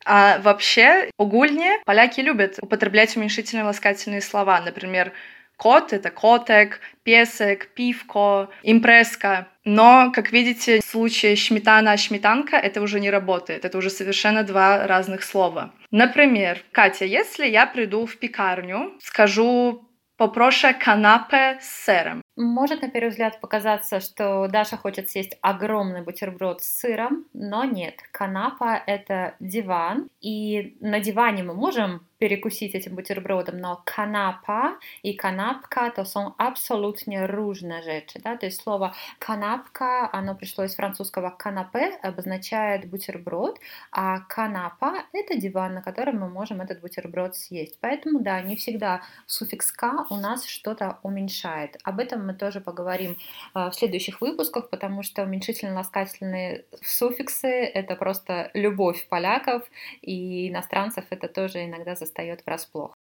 А 0.08 0.38
вообще, 0.40 1.10
угульне 1.18 1.80
поляки 1.84 2.22
любят 2.22 2.60
употреблять 2.62 3.18
уменьшительные 3.18 3.64
ласкательные 3.64 4.22
слова. 4.22 4.62
Например, 4.62 5.12
Кот— 5.58 5.94
это 5.94 6.10
котек, 6.10 6.80
песек, 7.04 7.68
пивко, 7.74 8.50
импреска. 8.64 9.48
Но, 9.64 10.12
как 10.14 10.32
видите, 10.32 10.80
в 10.80 10.86
случае 10.86 11.36
шметана, 11.36 11.98
шметанка 11.98 12.58
это 12.58 12.82
уже 12.82 13.00
не 13.00 13.10
работает. 13.10 13.66
Это 13.66 13.78
уже 13.78 13.90
совершенно 13.90 14.44
два 14.44 14.86
разных 14.86 15.24
слова. 15.24 15.74
Например, 15.92 16.62
Катя, 16.72 17.06
если 17.06 17.48
я 17.48 17.66
приду 17.66 18.06
в 18.06 18.18
пекарню, 18.18 18.94
скажу 19.02 19.86
попрошу 20.18 20.68
канапе 20.80 21.60
с 21.62 21.86
сыром. 21.86 22.22
Может, 22.38 22.82
на 22.82 22.90
первый 22.90 23.10
взгляд, 23.10 23.40
показаться, 23.42 24.00
что 24.00 24.48
Даша 24.48 24.78
хочет 24.78 25.10
съесть 25.10 25.38
огромный 25.42 26.04
бутерброд 26.04 26.62
с 26.62 26.80
сыром, 26.80 27.26
но 27.38 27.64
нет. 27.66 28.02
Канапа— 28.12 28.82
это 28.88 29.36
диван, 29.40 30.10
и 30.22 30.78
на 30.80 31.00
диване 31.00 31.44
мы 31.44 31.54
можем 31.54 32.02
перекусить 32.18 32.76
этим 32.76 32.96
бутербродом, 32.96 33.58
но 33.58 33.82
канапа 33.86 34.78
и 35.04 35.14
канапка 35.14 35.92
то 35.96 36.06
są 36.06 36.34
абсолютно 36.38 37.28
różne 37.28 37.84
rzeczy, 37.84 38.20
да, 38.24 38.38
то 38.38 38.46
есть 38.46 38.62
слово 38.62 38.94
канапка, 39.20 40.10
оно 40.14 40.36
пришло 40.36 40.64
из 40.64 40.76
французского 40.76 41.30
канапе, 41.30 42.00
обозначает 42.02 42.90
бутерброд, 42.90 43.60
а 43.92 44.20
канапа— 44.22 45.04
это 45.14 45.36
диван, 45.36 45.74
на 45.74 45.82
котором 45.82 46.20
мы 46.20 46.30
можем 46.30 46.62
этот 46.62 46.82
бутерброд 46.82 47.36
съесть, 47.36 47.78
поэтому, 47.82 48.22
да, 48.22 48.42
не 48.42 48.56
всегда 48.56 49.02
суффикс 49.28 49.72
«ка» 49.72 50.06
у 50.10 50.16
нас 50.16 50.46
что-то 50.46 51.00
уменьшает, 51.04 51.78
об 51.84 52.00
этом 52.00 52.26
мы 52.26 52.34
тоже 52.34 52.62
поговорим 52.62 53.18
а, 53.54 53.70
в 53.70 53.76
следующих 53.76 54.22
выпусках, 54.22 54.70
потому 54.70 55.04
что 55.04 55.24
уменьшительно-ласкательные 55.24 56.64
суффиксы— 56.82 57.25
это 57.48 57.96
просто 57.96 58.52
любовь 58.54 59.08
поляков, 59.08 59.64
и 60.02 60.50
иностранцев 60.50 61.06
это 61.10 61.28
тоже 61.28 61.66
иногда 61.66 61.96
застает 61.96 62.46
врасплох. 62.46 62.94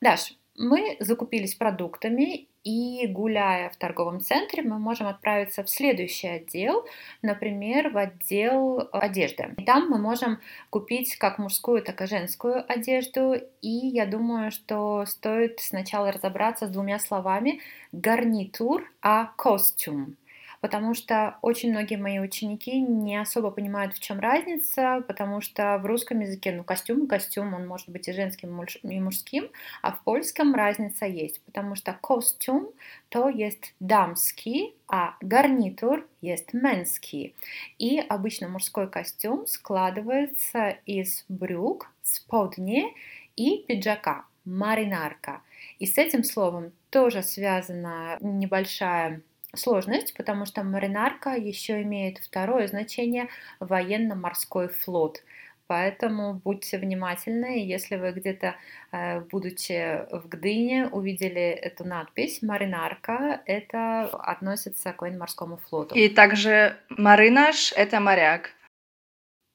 Даш, 0.00 0.34
мы 0.58 0.96
закупились 1.00 1.54
продуктами, 1.54 2.48
и 2.64 3.06
гуляя 3.06 3.70
в 3.70 3.76
торговом 3.76 4.20
центре, 4.20 4.62
мы 4.62 4.78
можем 4.78 5.06
отправиться 5.06 5.62
в 5.62 5.70
следующий 5.70 6.28
отдел, 6.28 6.84
например, 7.22 7.90
в 7.90 7.96
отдел 7.96 8.88
одежды. 8.92 9.54
И 9.56 9.64
там 9.64 9.88
мы 9.88 9.96
можем 9.96 10.38
купить 10.68 11.16
как 11.16 11.38
мужскую, 11.38 11.82
так 11.82 12.02
и 12.02 12.06
женскую 12.06 12.62
одежду. 12.70 13.36
И 13.62 13.68
я 13.70 14.04
думаю, 14.04 14.50
что 14.50 15.06
стоит 15.06 15.60
сначала 15.60 16.12
разобраться 16.12 16.66
с 16.66 16.70
двумя 16.70 16.98
словами 16.98 17.60
гарнитур, 17.92 18.84
а 19.00 19.32
костюм 19.36 20.16
потому 20.60 20.94
что 20.94 21.38
очень 21.42 21.70
многие 21.70 21.96
мои 21.96 22.18
ученики 22.18 22.80
не 22.80 23.16
особо 23.16 23.50
понимают, 23.50 23.94
в 23.94 24.00
чем 24.00 24.20
разница, 24.20 25.04
потому 25.06 25.40
что 25.40 25.78
в 25.78 25.86
русском 25.86 26.20
языке, 26.20 26.52
ну, 26.52 26.64
костюм 26.64 27.06
костюм, 27.06 27.54
он 27.54 27.66
может 27.66 27.88
быть 27.88 28.08
и 28.08 28.12
женским, 28.12 28.62
и 28.82 29.00
мужским, 29.00 29.48
а 29.82 29.92
в 29.92 30.02
польском 30.02 30.54
разница 30.54 31.06
есть, 31.06 31.40
потому 31.42 31.74
что 31.74 31.96
костюм 32.00 32.70
то 33.08 33.28
есть 33.28 33.74
дамский, 33.80 34.74
а 34.86 35.14
гарнитур 35.20 36.06
есть 36.20 36.52
мэнский. 36.52 37.34
И 37.78 37.98
обычно 37.98 38.48
мужской 38.48 38.88
костюм 38.88 39.46
складывается 39.46 40.76
из 40.84 41.24
брюк, 41.28 41.90
сподни 42.02 42.94
и 43.36 43.64
пиджака, 43.66 44.24
маринарка. 44.44 45.42
И 45.78 45.86
с 45.86 45.96
этим 45.98 46.24
словом 46.24 46.72
тоже 46.90 47.22
связана 47.22 48.18
небольшая 48.20 49.22
сложность, 49.54 50.14
потому 50.14 50.46
что 50.46 50.62
маринарка 50.62 51.30
еще 51.30 51.82
имеет 51.82 52.18
второе 52.18 52.66
значение 52.68 53.28
военно-морской 53.60 54.68
флот. 54.68 55.22
Поэтому 55.68 56.40
будьте 56.44 56.78
внимательны, 56.78 57.62
если 57.62 57.96
вы 57.96 58.12
где-то, 58.12 58.54
э, 58.90 59.20
будучи 59.20 60.06
в 60.10 60.26
Гдыне, 60.26 60.88
увидели 60.88 61.50
эту 61.50 61.84
надпись 61.84 62.40
«Маринарка», 62.40 63.42
это 63.44 64.04
относится 64.04 64.94
к 64.94 65.02
военно-морскому 65.02 65.58
флоту. 65.58 65.94
И 65.94 66.08
также 66.08 66.78
«маринаш»— 66.88 67.74
это 67.76 68.00
моряк. 68.00 68.50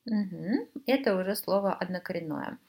Угу. 0.05 0.69
Это 0.85 1.15
уже 1.15 1.35
слово 1.35 1.73
однокоренное. 1.73 2.59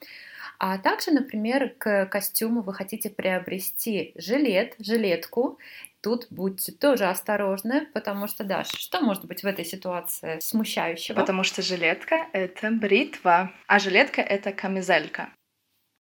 А 0.58 0.78
также, 0.78 1.10
например, 1.10 1.74
к 1.76 2.06
костюму 2.06 2.62
вы 2.62 2.72
хотите 2.72 3.10
приобрести 3.10 4.12
жилет, 4.16 4.74
жилетку, 4.78 5.58
Тут 6.04 6.26
будьте 6.28 6.70
тоже 6.70 7.06
осторожны, 7.06 7.86
потому 7.94 8.26
что, 8.26 8.44
Даш, 8.44 8.68
что 8.68 9.00
может 9.00 9.24
быть 9.24 9.42
в 9.42 9.46
этой 9.46 9.64
ситуации 9.64 10.38
смущающего? 10.38 11.16
Потому 11.16 11.44
что 11.44 11.62
жилетка— 11.62 12.28
это 12.34 12.70
бритва, 12.70 13.50
а 13.66 13.78
жилетка— 13.78 14.20
это 14.34 14.52
камизелька. 14.52 15.30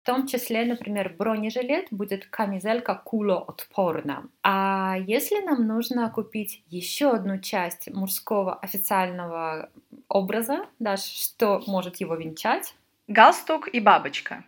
В 0.04 0.06
том 0.06 0.28
числе, 0.28 0.63
например, 0.65 1.15
бронежилет 1.17 1.88
будет 1.89 2.28
камизелька 2.28 3.02
кулоотпорна. 3.04 4.30
А 4.43 4.95
если 5.08 5.41
нам 5.41 5.65
нужно 5.65 6.08
купить 6.12 6.63
еще 6.67 7.10
одну 7.10 7.39
часть 7.39 7.91
мужского 7.91 8.60
официального 8.60 9.71
образа, 10.08 10.67
Даш, 10.78 11.02
что 11.02 11.63
может 11.65 11.95
его 11.95 12.13
венчать? 12.13 12.75
Галстук 13.08 13.67
и 13.73 13.80
бабочка, 13.80 14.45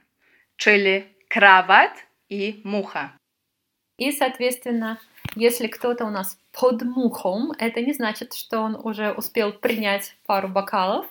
czyli 0.55 1.15
кровать 1.27 2.05
и 2.29 2.61
муха. 2.63 3.13
И, 3.97 4.11
соответственно, 4.11 4.99
если 5.35 5.67
кто-то 5.67 6.05
у 6.05 6.09
нас 6.09 6.37
под 6.51 6.81
мухом, 6.83 7.53
это 7.57 7.81
не 7.81 7.93
значит, 7.93 8.33
что 8.33 8.59
он 8.59 8.75
уже 8.75 9.13
успел 9.13 9.53
принять 9.53 10.17
пару 10.25 10.49
бокалов 10.49 11.05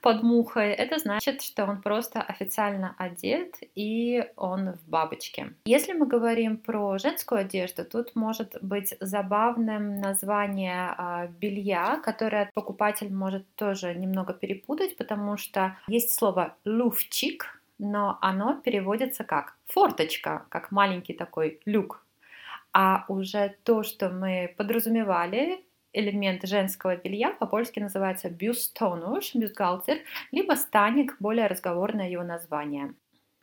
под 0.00 0.22
мухой. 0.22 0.70
Это 0.70 0.98
значит, 0.98 1.42
что 1.42 1.66
он 1.66 1.82
просто 1.82 2.22
официально 2.22 2.94
одет 2.98 3.56
и 3.74 4.24
он 4.36 4.72
в 4.72 4.88
бабочке. 4.88 5.52
Если 5.66 5.92
мы 5.92 6.06
говорим 6.06 6.56
про 6.56 6.98
женскую 6.98 7.42
одежду, 7.42 7.84
тут 7.84 8.16
может 8.16 8.56
быть 8.62 8.94
забавным 9.00 10.00
название 10.00 10.94
э, 10.96 11.28
белья, 11.38 12.00
которое 12.02 12.50
покупатель 12.54 13.12
может 13.12 13.46
тоже 13.56 13.94
немного 13.94 14.32
перепутать, 14.32 14.96
потому 14.96 15.36
что 15.36 15.76
есть 15.88 16.14
слово 16.14 16.54
люфчик, 16.64 17.60
но 17.78 18.18
оно 18.22 18.54
переводится 18.54 19.24
как 19.24 19.56
форточка, 19.66 20.46
как 20.48 20.70
маленький 20.70 21.12
такой 21.12 21.60
люк 21.66 22.05
а 22.78 23.06
уже 23.08 23.56
то, 23.64 23.82
что 23.82 24.10
мы 24.10 24.54
подразумевали, 24.58 25.64
элемент 25.94 26.46
женского 26.46 26.94
белья 26.94 27.30
по-польски 27.30 27.80
называется 27.80 28.28
бюстонуш, 28.28 29.34
бюстгальтер, 29.34 30.00
либо 30.30 30.52
станик, 30.56 31.16
более 31.18 31.46
разговорное 31.46 32.10
его 32.10 32.22
название. 32.22 32.92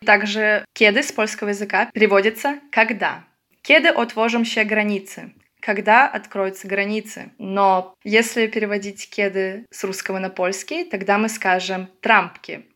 Также 0.06 0.64
кеды 0.74 1.02
с 1.02 1.12
польского 1.12 1.50
языка 1.50 1.90
переводится 1.92 2.60
«когда». 2.72 3.24
Кеды 3.64 3.88
отвожим 3.88 4.44
границы. 4.66 5.34
Когда 5.60 6.08
откроются 6.08 6.68
границы. 6.68 7.32
Но 7.40 7.96
если 8.04 8.46
переводить 8.46 9.10
кеды 9.10 9.66
с 9.72 9.84
русского 9.84 10.20
на 10.20 10.30
польский, 10.30 10.84
тогда 10.84 11.18
мы 11.18 11.28
скажем 11.28 11.88
«трампки». 12.02 12.68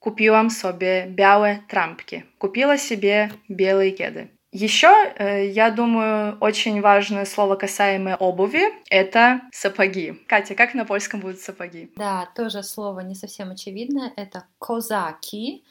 Купила 0.00 0.50
себе 0.50 1.06
белые 1.06 1.62
трампки. 1.68 2.24
Купила 2.38 2.76
себе 2.76 3.30
белые 3.48 3.92
кеды. 3.92 4.32
Еще, 4.52 4.88
э, 5.16 5.46
я 5.48 5.70
думаю, 5.70 6.36
очень 6.38 6.82
важное 6.82 7.24
слово 7.24 7.56
касаемое 7.56 8.16
обуви— 8.16 8.64
это 8.90 9.40
сапоги. 9.50 10.12
Катя, 10.28 10.54
как 10.54 10.74
на 10.74 10.84
польском 10.84 11.20
будут 11.20 11.40
сапоги? 11.40 11.90
Да, 11.96 12.28
тоже 12.36 12.62
слово 12.62 13.00
не 13.00 13.14
совсем 13.14 13.50
очевидное. 13.50 14.12
Это 14.14 14.44
козаки. 14.58 15.64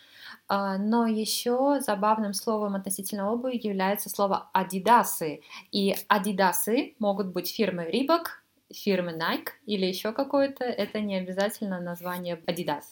А, 0.48 0.80
но 0.80 1.06
еще 1.06 1.80
забавным 1.80 2.34
словом 2.34 2.74
относительно 2.74 3.32
обуви 3.32 3.60
является 3.62 4.10
слово 4.10 4.50
адидасы. 4.52 5.42
И 5.72 5.96
адидасы 6.08 6.96
могут 6.98 7.28
быть 7.28 7.54
фирмы 7.56 7.86
Рибок, 7.86 8.44
фирмы 8.74 9.12
Nike 9.12 9.50
или 9.66 9.86
еще 9.86 10.12
какой-то, 10.12 10.64
это 10.64 11.00
не 11.02 11.18
обязательно 11.18 11.80
название 11.80 12.42
Adidas. 12.48 12.84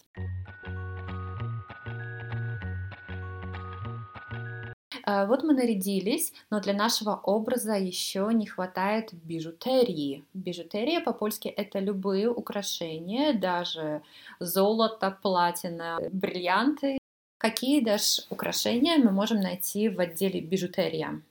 Вот 5.27 5.43
мы 5.43 5.53
нарядились, 5.53 6.33
но 6.49 6.59
для 6.59 6.73
нашего 6.73 7.15
образа 7.23 7.73
еще 7.73 8.29
не 8.33 8.45
хватает 8.45 9.13
бижутерии. 9.13 10.23
Бижутерия 10.33 11.01
по-польски 11.01 11.47
это 11.47 11.79
любые 11.79 12.29
украшения, 12.29 13.33
даже 13.33 14.01
золото, 14.39 15.17
платина, 15.21 15.99
бриллианты. 16.11 16.97
Какие 17.37 17.81
даже 17.81 18.23
украшения 18.29 18.97
мы 18.97 19.11
можем 19.11 19.39
найти 19.39 19.89
в 19.89 19.99
отделе 19.99 20.41
бижутерия? 20.41 21.21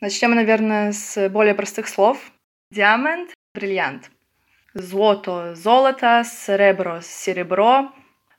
Начнем, 0.00 0.34
наверное, 0.34 0.92
с 0.92 1.28
более 1.28 1.54
простых 1.54 1.88
слов. 1.88 2.32
Диамант, 2.70 3.34
бриллиант. 3.54 4.10
Злото, 4.72 5.54
золото, 5.54 6.22
серебро, 6.24 7.00
серебро. 7.02 7.92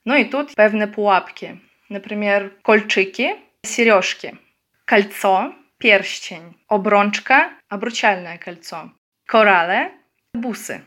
Ну 0.05 0.15
и 0.15 0.23
тут 0.23 0.55
певne 0.55 0.87
pułapki. 0.87 1.59
Например, 1.89 2.51
кольчики, 2.63 3.35
сережки, 3.63 4.37
кольцо, 4.85 5.53
перстень, 5.77 6.57
обрончка, 6.67 7.51
обручальное 7.69 8.37
кольцо, 8.37 8.91
корале, 9.25 9.91
бусы. 10.33 10.83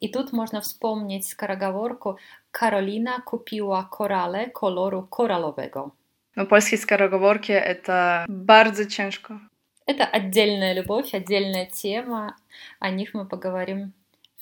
И 0.00 0.08
тут 0.08 0.32
можно 0.32 0.60
вспомнить 0.60 1.26
скороговорку 1.26 2.18
«Каролина 2.50 3.22
купила 3.24 3.88
корале 3.90 4.48
колору 4.48 5.02
кораловego». 5.02 5.92
Но 6.34 6.46
польские 6.46 6.78
скороговорки— 6.78 7.52
это 7.52 8.24
bardzo 8.28 8.86
ciężko. 8.86 9.40
Это 9.86 10.04
отдельная 10.06 10.72
любовь, 10.74 11.12
отдельная 11.12 11.66
тема. 11.66 12.36
О 12.78 12.90
них 12.90 13.14
мы 13.14 13.26
поговорим 13.26 13.92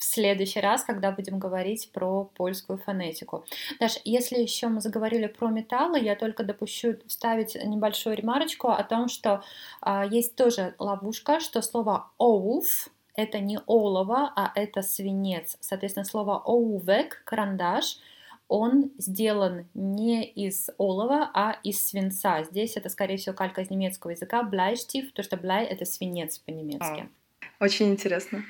в 0.00 0.04
следующий 0.04 0.60
раз, 0.60 0.82
когда 0.82 1.12
будем 1.12 1.38
говорить 1.38 1.90
про 1.92 2.24
польскую 2.24 2.78
фонетику. 2.78 3.44
Даже 3.78 4.00
если 4.04 4.38
еще 4.40 4.68
мы 4.68 4.80
заговорили 4.80 5.26
про 5.26 5.48
металлы, 5.50 6.00
я 6.00 6.16
только 6.16 6.42
допущу 6.42 6.96
вставить 7.06 7.54
небольшую 7.54 8.16
ремарочку 8.16 8.68
о 8.68 8.82
том, 8.82 9.08
что 9.08 9.44
а, 9.82 10.06
есть 10.06 10.36
тоже 10.36 10.74
ловушка, 10.78 11.38
что 11.38 11.60
слово 11.60 12.10
«оуф» 12.16 12.88
это 13.14 13.40
не 13.40 13.58
олово, 13.66 14.32
а 14.34 14.52
это 14.54 14.80
свинец. 14.80 15.58
Соответственно, 15.60 16.06
слово 16.06 16.38
«оувек»— 16.38 17.22
карандаш— 17.24 17.98
он 18.48 18.90
сделан 18.98 19.68
не 19.74 20.24
из 20.24 20.70
олова, 20.76 21.30
а 21.34 21.60
из 21.62 21.86
свинца. 21.86 22.42
Здесь 22.42 22.76
это, 22.76 22.88
скорее 22.88 23.16
всего, 23.16 23.32
калька 23.32 23.60
из 23.60 23.70
немецкого 23.70 24.10
языка, 24.10 24.42
бляйштиф, 24.42 25.10
потому 25.10 25.24
что 25.24 25.36
бляй— 25.36 25.64
это 25.66 25.84
свинец 25.84 26.38
по-немецки. 26.38 27.08
А, 27.60 27.64
очень 27.64 27.90
интересно. 27.90 28.42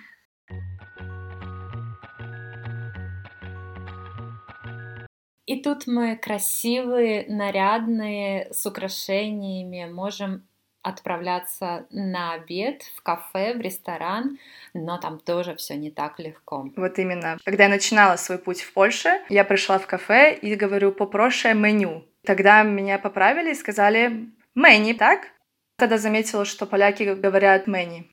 И 5.51 5.61
тут 5.61 5.89
мы 5.89 6.17
красивые, 6.17 7.25
нарядные, 7.27 8.53
с 8.53 8.67
украшениями, 8.67 9.91
можем 9.93 10.47
отправляться 10.81 11.89
на 11.91 12.35
обед 12.35 12.83
в 12.97 13.03
кафе, 13.03 13.55
в 13.55 13.61
ресторан, 13.61 14.39
но 14.75 14.97
там 14.99 15.19
тоже 15.19 15.57
все 15.57 15.75
не 15.75 15.91
так 15.91 16.21
легко. 16.21 16.69
Вот 16.77 17.01
именно. 17.01 17.37
Когда 17.45 17.65
я 17.65 17.69
начинала 17.69 18.15
свой 18.15 18.39
путь 18.39 18.61
в 18.61 18.73
Польше, 18.73 19.23
я 19.29 19.43
пришла 19.43 19.81
в 19.81 19.89
кафе 19.89 20.39
и 20.41 20.55
говорю 20.55 20.93
«попроще 20.93 21.53
меню». 21.55 22.05
Тогда 22.25 22.63
меня 22.63 23.01
поправили 23.01 23.51
и 23.51 23.57
сказали 23.57 24.31
«мэни», 24.55 24.93
так? 24.93 25.33
Тогда 25.79 25.99
заметила, 25.99 26.45
что 26.45 26.65
поляки 26.65 27.03
говорят 27.03 27.67
«мэни». 27.67 28.09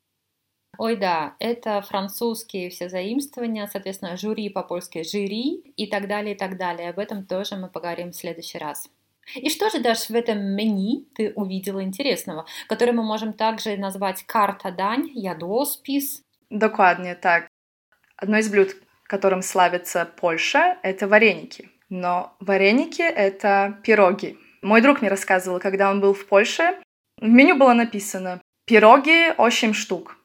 Ой, 0.77 0.95
да, 0.95 1.35
это 1.39 1.81
французские 1.81 2.69
все 2.69 2.87
заимствования, 2.89 3.67
соответственно, 3.67 4.15
жюри 4.15 4.49
по-польски 4.49 5.03
«жюри» 5.03 5.73
и 5.75 5.87
так 5.87 6.07
далее, 6.07 6.35
и 6.35 6.37
так 6.37 6.57
далее. 6.57 6.89
Об 6.89 6.99
этом 6.99 7.25
тоже 7.25 7.55
мы 7.55 7.67
поговорим 7.67 8.11
в 8.11 8.15
следующий 8.15 8.59
раз. 8.59 8.87
И 9.35 9.49
что 9.49 9.69
же, 9.69 9.79
даже 9.79 10.05
в 10.09 10.15
этом 10.15 10.39
меню 10.39 11.05
ты 11.15 11.33
увидела 11.35 11.83
интересного, 11.83 12.45
который 12.67 12.93
мы 12.93 13.03
можем 13.03 13.33
также 13.33 13.75
назвать 13.75 14.23
карта 14.23 14.71
дань, 14.71 15.09
ядоспис? 15.13 16.21
Dokładnie, 16.49 17.15
так. 17.15 17.47
Одно 18.15 18.37
из 18.37 18.49
блюд, 18.49 18.75
которым 19.03 19.41
славится 19.41 20.05
Польша, 20.05 20.77
это 20.83 21.07
вареники. 21.07 21.69
Но 21.89 22.35
вареники— 22.39 23.01
это 23.01 23.79
пироги. 23.83 24.37
Мой 24.61 24.81
друг 24.81 25.01
мне 25.01 25.09
рассказывал, 25.09 25.59
когда 25.59 25.89
он 25.89 26.01
был 26.01 26.13
в 26.13 26.27
Польше, 26.27 26.75
в 27.19 27.27
меню 27.27 27.57
было 27.57 27.73
написано 27.73 28.41
«пироги 28.65 29.33
8 29.37 29.73
штук». 29.73 30.16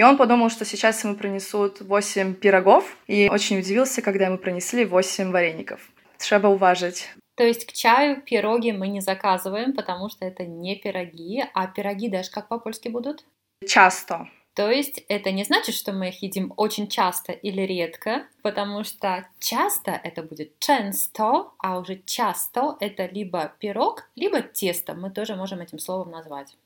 И 0.00 0.02
он 0.02 0.16
подумал, 0.16 0.48
что 0.48 0.64
сейчас 0.64 1.04
ему 1.04 1.14
принесут 1.14 1.82
8 1.82 2.32
пирогов, 2.32 2.96
и 3.06 3.28
очень 3.28 3.58
удивился, 3.58 4.00
когда 4.00 4.24
ему 4.24 4.38
принесли 4.38 4.86
8 4.86 5.30
вареников. 5.30 5.90
Trzeba 6.16 6.48
uważać. 6.48 7.10
То 7.34 7.44
есть 7.44 7.66
к 7.66 7.72
чаю 7.72 8.22
пироги 8.22 8.72
мы 8.72 8.88
не 8.88 9.02
заказываем, 9.02 9.74
потому 9.74 10.08
что 10.08 10.24
это 10.24 10.46
не 10.46 10.76
пироги, 10.76 11.44
а 11.52 11.66
пироги 11.66 12.08
даже 12.08 12.30
как 12.30 12.48
по-польски 12.48 12.88
будут? 12.88 13.26
Часто. 13.68 14.26
То 14.54 14.70
есть 14.70 15.04
это 15.08 15.32
не 15.32 15.44
значит, 15.44 15.74
что 15.74 15.92
мы 15.92 16.08
их 16.08 16.22
едим 16.22 16.54
очень 16.56 16.88
часто 16.88 17.32
или 17.32 17.60
редко, 17.60 18.26
потому 18.40 18.84
что 18.84 19.28
часто 19.38 19.90
это 19.90 20.22
будет 20.22 20.52
często, 20.60 21.50
а 21.58 21.78
уже 21.78 22.00
часто 22.06 22.78
это 22.80 23.04
либо 23.04 23.52
пирог, 23.58 24.08
либо 24.16 24.40
тесто. 24.40 24.94
Мы 24.94 25.10
тоже 25.10 25.36
можем 25.36 25.60
этим 25.60 25.78
словом 25.78 26.10
назвать. 26.10 26.56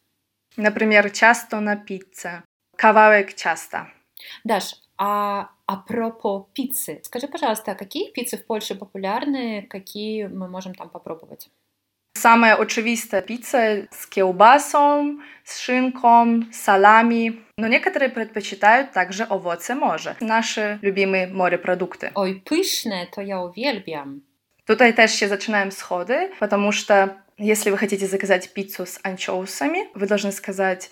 Например, 0.56 1.10
часто 1.10 1.58
на 1.58 1.74
пицце. 1.74 2.44
Kawałek 2.76 3.34
ciasta. 3.34 3.86
Даш, 4.44 4.74
а 4.96 5.48
а 5.66 5.76
пропо 5.76 6.48
пиццы, 6.54 7.00
скажи, 7.04 7.26
пожалуйста, 7.26 7.72
а 7.72 7.74
какие 7.74 8.10
пиццы 8.10 8.36
в 8.36 8.44
Польше 8.46 8.74
популярны, 8.74 9.66
какие 9.68 10.26
мы 10.26 10.48
можем 10.48 10.74
там 10.74 10.90
попробовать? 10.90 11.48
Самая 12.16 12.54
очевидная 12.54 13.22
пицца 13.22 13.88
с 13.90 14.06
кiełbasą, 14.06 15.20
с 15.44 15.58
шинком, 15.58 16.52
салами. 16.52 17.42
Но 17.56 17.66
некоторые 17.66 18.08
предпочитают 18.08 18.92
также 18.92 19.24
овоцы 19.24 19.74
моря, 19.74 20.16
наши 20.20 20.78
любимые 20.80 21.26
морепродукты. 21.26 22.12
Ой, 22.14 22.42
пышne, 22.44 23.06
то 23.12 23.20
я 23.20 23.40
uwielbiam. 23.42 24.20
Tutaj 24.66 24.94
też 24.94 25.14
się 25.14 25.28
zaczynają 25.28 25.70
schody, 25.70 26.30
потому 26.40 26.72
что 26.72 27.16
если 27.38 27.70
вы 27.70 27.78
хотите 27.78 28.06
заказать 28.06 28.52
пиццу 28.52 28.86
с 28.86 29.00
анчоусами, 29.02 29.88
вы 29.94 30.06
должны 30.06 30.32
сказать 30.32 30.90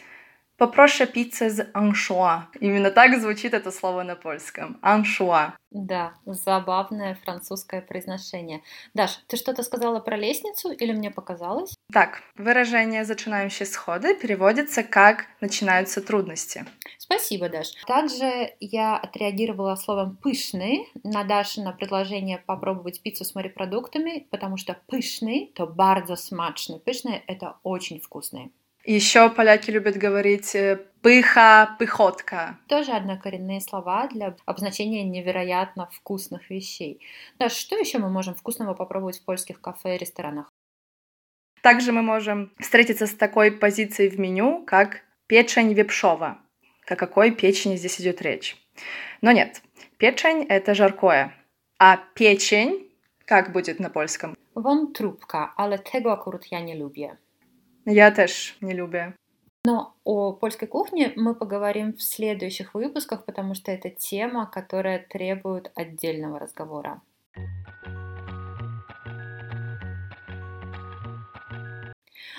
Попроще 0.62 1.08
пиццы 1.08 1.50
с 1.50 1.66
аншуа. 1.74 2.46
Именно 2.60 2.92
так 2.92 3.20
звучит 3.20 3.52
это 3.52 3.72
слово 3.72 4.04
на 4.04 4.14
польском. 4.14 4.78
Аншуа. 4.80 5.56
Да, 5.72 6.12
забавное 6.24 7.18
французское 7.24 7.80
произношение. 7.80 8.62
Даш, 8.94 9.16
ты 9.26 9.36
что-то 9.36 9.64
сказала 9.64 9.98
про 9.98 10.16
лестницу 10.16 10.70
или 10.70 10.92
мне 10.92 11.10
показалось? 11.10 11.74
Так, 11.92 12.22
выражение 12.36 13.04
«зачинающие 13.04 13.66
сходы» 13.66 14.14
переводится 14.14 14.84
как 14.84 15.26
«начинаются 15.40 16.00
трудности». 16.00 16.64
Спасибо, 16.96 17.48
Даш. 17.48 17.72
Также 17.88 18.54
я 18.60 18.96
отреагировала 18.96 19.74
словом 19.74 20.16
«пышный» 20.16 20.86
на 21.02 21.24
Дашино 21.24 21.72
предложение 21.72 22.38
попробовать 22.38 23.02
пиццу 23.02 23.24
с 23.24 23.34
морепродуктами, 23.34 24.28
потому 24.30 24.56
что 24.58 24.78
«пышный»— 24.86 25.50
то 25.56 25.64
«bardzo 25.64 26.14
смачный». 26.14 26.78
«Пышный»— 26.78 27.20
это 27.26 27.56
очень 27.64 27.98
вкусный. 28.00 28.52
Еще 28.84 29.30
поляки 29.30 29.70
любят 29.70 29.96
говорить 29.96 30.54
э, 30.56 30.84
пыха, 31.02 31.76
пыхотка. 31.78 32.58
Тоже 32.66 32.92
однокоренные 32.92 33.60
слова 33.60 34.08
для 34.08 34.36
обозначения 34.44 35.04
невероятно 35.04 35.88
вкусных 35.92 36.50
вещей. 36.50 37.00
Да, 37.38 37.48
что 37.48 37.76
еще 37.76 37.98
мы 37.98 38.08
можем 38.08 38.34
вкусного 38.34 38.74
попробовать 38.74 39.20
в 39.20 39.24
польских 39.24 39.60
кафе 39.60 39.94
и 39.94 39.98
ресторанах? 39.98 40.50
Также 41.62 41.92
мы 41.92 42.02
можем 42.02 42.52
встретиться 42.58 43.06
с 43.06 43.14
такой 43.14 43.52
позицией 43.52 44.08
в 44.08 44.18
меню, 44.18 44.64
как 44.66 45.02
печень 45.28 45.72
вепшова. 45.74 46.38
О 46.88 46.96
какой 46.96 47.30
печени 47.30 47.76
здесь 47.76 48.00
идет 48.00 48.20
речь? 48.20 48.56
Но 49.20 49.30
нет, 49.30 49.62
печень— 49.96 50.44
это 50.48 50.74
жаркое, 50.74 51.32
а 51.78 51.98
печень, 52.14 52.90
как 53.26 53.52
будет 53.52 53.78
на 53.78 53.90
польском? 53.90 54.36
Вон 54.54 54.92
трубка, 54.92 55.52
ale 55.56 55.78
tego 55.78 56.12
akurat 56.12 56.50
ja 56.50 56.60
nie 56.60 56.74
lubię. 56.74 57.16
Я 57.84 58.10
też 58.10 58.56
не 58.60 58.74
люблю. 58.74 59.12
Но 59.64 59.94
о 60.04 60.32
польской 60.32 60.66
кухне 60.66 61.12
мы 61.14 61.34
поговорим 61.34 61.92
в 61.92 62.02
следующих 62.02 62.74
выпусках, 62.74 63.24
потому 63.24 63.54
что 63.54 63.70
это 63.70 63.90
тема, 63.90 64.46
которая 64.46 64.98
требует 64.98 65.70
отдельного 65.76 66.40
разговора. 66.40 67.00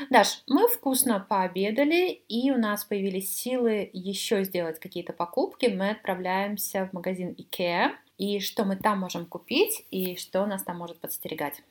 Даш, 0.10 0.44
мы 0.48 0.68
вкусно 0.68 1.26
пообедали, 1.28 2.10
и 2.28 2.52
у 2.52 2.58
нас 2.58 2.84
появились 2.84 3.34
силы 3.34 3.90
еще 3.94 4.44
сделать 4.44 4.80
какие-то 4.80 5.14
покупки. 5.14 5.68
Мы 5.68 5.92
отправляемся 5.92 6.90
в 6.90 6.94
магазин 6.94 7.36
IKEA, 7.40 7.92
и 8.18 8.40
что 8.40 8.66
мы 8.66 8.76
там 8.76 9.00
можем 9.00 9.26
купить, 9.26 9.86
и 9.92 10.18
что 10.18 10.46
нас 10.46 10.64
там 10.64 10.78
может 10.78 11.00
подстерегать. 11.00 11.64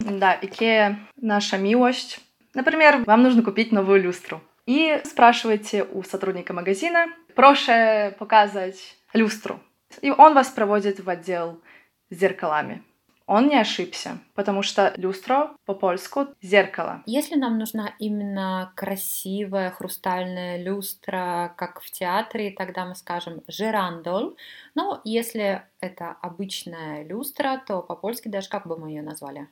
Да, 0.00 0.38
IKEA— 0.38 0.96
наша 1.16 1.56
милость. 1.56 2.20
Например, 2.56 3.04
вам 3.04 3.22
нужно 3.22 3.42
купить 3.42 3.70
новую 3.70 4.02
люстру. 4.02 4.40
И 4.64 4.98
спрашиваете 5.04 5.84
у 5.84 6.02
сотрудника 6.02 6.54
магазина, 6.54 7.06
проще 7.34 8.16
показать 8.18 8.96
люстру. 9.12 9.60
И 10.00 10.10
он 10.10 10.32
вас 10.32 10.48
проводит 10.48 10.98
в 11.00 11.10
отдел 11.10 11.60
с 12.08 12.16
зеркалами. 12.16 12.82
Он 13.26 13.48
не 13.48 13.60
ошибся, 13.60 14.20
потому 14.34 14.62
что 14.62 14.94
люстро 14.96 15.50
по-польску— 15.66 16.28
зеркало. 16.40 17.02
Если 17.04 17.34
нам 17.34 17.58
нужна 17.58 17.92
именно 17.98 18.72
красивая 18.74 19.70
хрустальная 19.70 20.62
люстра, 20.62 21.52
как 21.58 21.82
в 21.82 21.90
театре, 21.90 22.54
тогда 22.56 22.86
мы 22.86 22.94
скажем 22.94 23.42
«жерандол». 23.48 24.36
Но 24.74 25.02
если 25.04 25.62
это 25.80 26.16
обычная 26.22 27.04
люстра, 27.04 27.62
то 27.66 27.82
по-польски 27.82 28.28
даже 28.28 28.48
как 28.48 28.66
бы 28.66 28.78
мы 28.78 28.88
ее 28.90 29.02
назвали? 29.02 29.48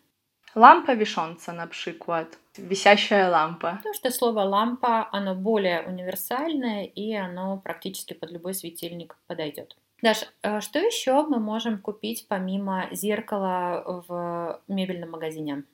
Лампа 0.54 0.94
вишонца, 0.94 1.52
например. 1.52 2.38
Висящая 2.56 3.30
лампа. 3.30 3.74
Потому 3.78 3.94
что 3.94 4.10
слово 4.10 4.40
лампа, 4.40 5.08
оно 5.10 5.34
более 5.34 5.82
универсальное, 5.82 6.84
и 6.84 7.12
оно 7.14 7.58
практически 7.58 8.14
под 8.14 8.30
любой 8.30 8.54
светильник 8.54 9.16
подойдет. 9.26 9.76
Даш, 10.02 10.24
э, 10.42 10.60
что 10.60 10.78
еще 10.78 11.26
мы 11.26 11.40
можем 11.40 11.78
купить 11.78 12.26
помимо 12.28 12.88
зеркала 12.92 14.04
в 14.06 14.60
мебельном 14.68 15.10
магазине? 15.10 15.64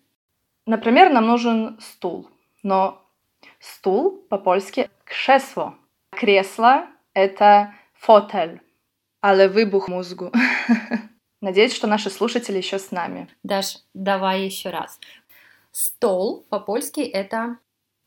Например, 0.67 1.13
нам 1.13 1.27
нужен 1.27 1.79
стул, 1.81 2.29
но 2.63 3.03
стул 3.59 4.23
по-польски 4.31 4.89
кресло. 5.05 5.75
Кресло— 6.11 6.87
это 7.15 7.75
фотель, 7.95 8.61
але 9.21 9.49
выбух 9.49 9.89
мозгу. 9.89 10.33
Надеюсь, 11.41 11.75
что 11.75 11.87
наши 11.87 12.11
слушатели 12.11 12.59
еще 12.59 12.79
с 12.79 12.91
нами. 12.91 13.29
Даш, 13.43 13.79
давай 13.95 14.45
еще 14.45 14.71
раз. 14.71 14.99
Стол 15.73 16.45
по-польски 16.49 17.01
это... 17.01 17.59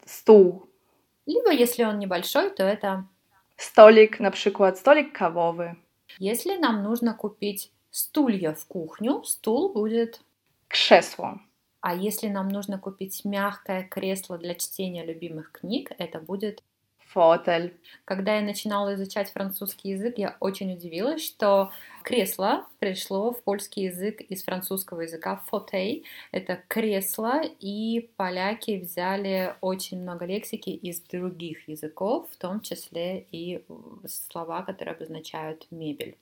Стул. 0.06 0.69
Либо, 1.26 1.52
если 1.52 1.84
он 1.84 1.98
небольшой, 2.00 2.50
то 2.50 2.63
это... 2.63 3.08
Столик, 3.56 4.19
например, 4.19 4.76
столик 4.76 5.13
кавовый. 5.13 5.76
Если 6.19 6.58
нам 6.58 6.84
нужно 6.84 7.13
купить 7.13 7.72
стулья 7.89 8.54
в 8.54 8.65
кухню, 8.65 9.24
стул 9.24 9.72
будет 9.72 10.22
кресло. 10.67 11.39
А 11.82 11.96
если 11.96 12.28
нам 12.28 12.50
нужно 12.50 12.78
купить 12.78 13.26
мягкое 13.26 13.84
кресло 13.84 14.38
для 14.38 14.56
чтения 14.56 15.06
любимых 15.06 15.52
книг, 15.52 15.91
это 15.98 16.19
будет 16.19 16.63
фотель. 17.13 17.78
Когда 18.06 18.36
я 18.36 18.41
начинала 18.41 18.95
изучать 18.95 19.32
французский 19.32 19.89
язык, 19.91 20.17
я 20.17 20.36
очень 20.39 20.73
удивилась, 20.73 21.23
что 21.23 21.71
кресло 22.04 22.67
пришло 22.80 23.32
в 23.32 23.43
польский 23.43 23.84
язык 23.86 24.21
из 24.21 24.43
французского 24.43 25.02
языка 25.02 25.38
фотей. 25.47 26.06
Это 26.32 26.62
кресло, 26.67 27.41
и 27.60 28.10
поляки 28.17 28.80
взяли 28.80 29.56
очень 29.62 30.02
много 30.02 30.26
лексики 30.26 30.71
из 30.71 31.02
других 31.02 31.67
языков, 31.69 32.28
в 32.32 32.38
том 32.38 32.62
числе 32.62 33.26
и 33.32 33.63
слова, 34.08 34.63
которые 34.63 34.95
обозначают 34.95 35.67
мебель. 35.71 36.17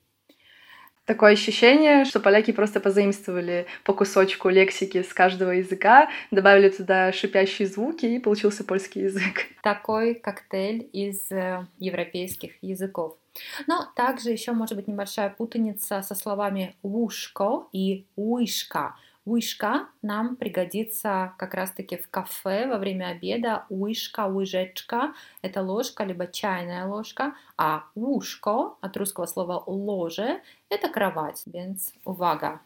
Такое 1.12 1.34
ощущение, 1.34 2.06
что 2.06 2.22
поляки 2.22 2.52
просто 2.52 2.80
позаимствовали 2.80 3.66
по 3.84 3.94
кусочку 3.94 4.48
лексики 4.48 5.04
с 5.04 5.14
каждого 5.14 5.52
языка, 5.52 6.10
добавили 6.32 6.70
туда 6.70 7.12
шипящие 7.12 7.68
звуки, 7.68 8.06
и 8.06 8.18
получился 8.18 8.64
польский 8.64 9.02
язык. 9.02 9.48
Такой 9.62 10.16
коктейль 10.16 10.90
из 10.94 11.30
э, 11.30 11.68
европейских 11.80 12.54
языков. 12.62 13.18
Но 13.68 13.92
также 13.94 14.30
еще 14.30 14.54
может 14.54 14.78
быть 14.78 14.88
небольшая 14.88 15.30
путаница 15.30 16.02
со 16.02 16.16
словами 16.16 16.78
«ушко» 16.82 17.66
и 17.74 18.06
«уишка». 18.16 18.96
Уишка 19.24 19.88
нам 20.02 20.36
пригодится 20.36 21.34
как 21.38 21.54
раз-таки 21.54 21.98
в 21.98 22.10
кафе 22.10 22.68
во 22.68 22.78
время 22.80 23.10
обеда. 23.10 23.66
Уишка, 23.70 24.26
łyżeczka– 24.26 25.14
это 25.44 25.62
ложка, 25.62 26.04
либо 26.04 26.26
чайная 26.26 26.86
ложка, 26.86 27.36
а 27.56 27.84
ушко 27.94 28.78
от 28.82 28.98
русского 28.98 29.28
слова 29.28 29.64
ложе– 29.68 30.42
это 30.70 30.90
кровать. 30.90 31.44
Więc 31.46 31.94
uwaga. 32.04 32.60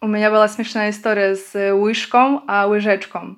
У 0.00 0.06
меня 0.06 0.30
была 0.30 0.46
смешная 0.46 0.90
история 0.90 1.34
с 1.34 1.72
łyżką, 1.72 2.42
а 2.46 2.66
łyżeczką. 2.66 3.36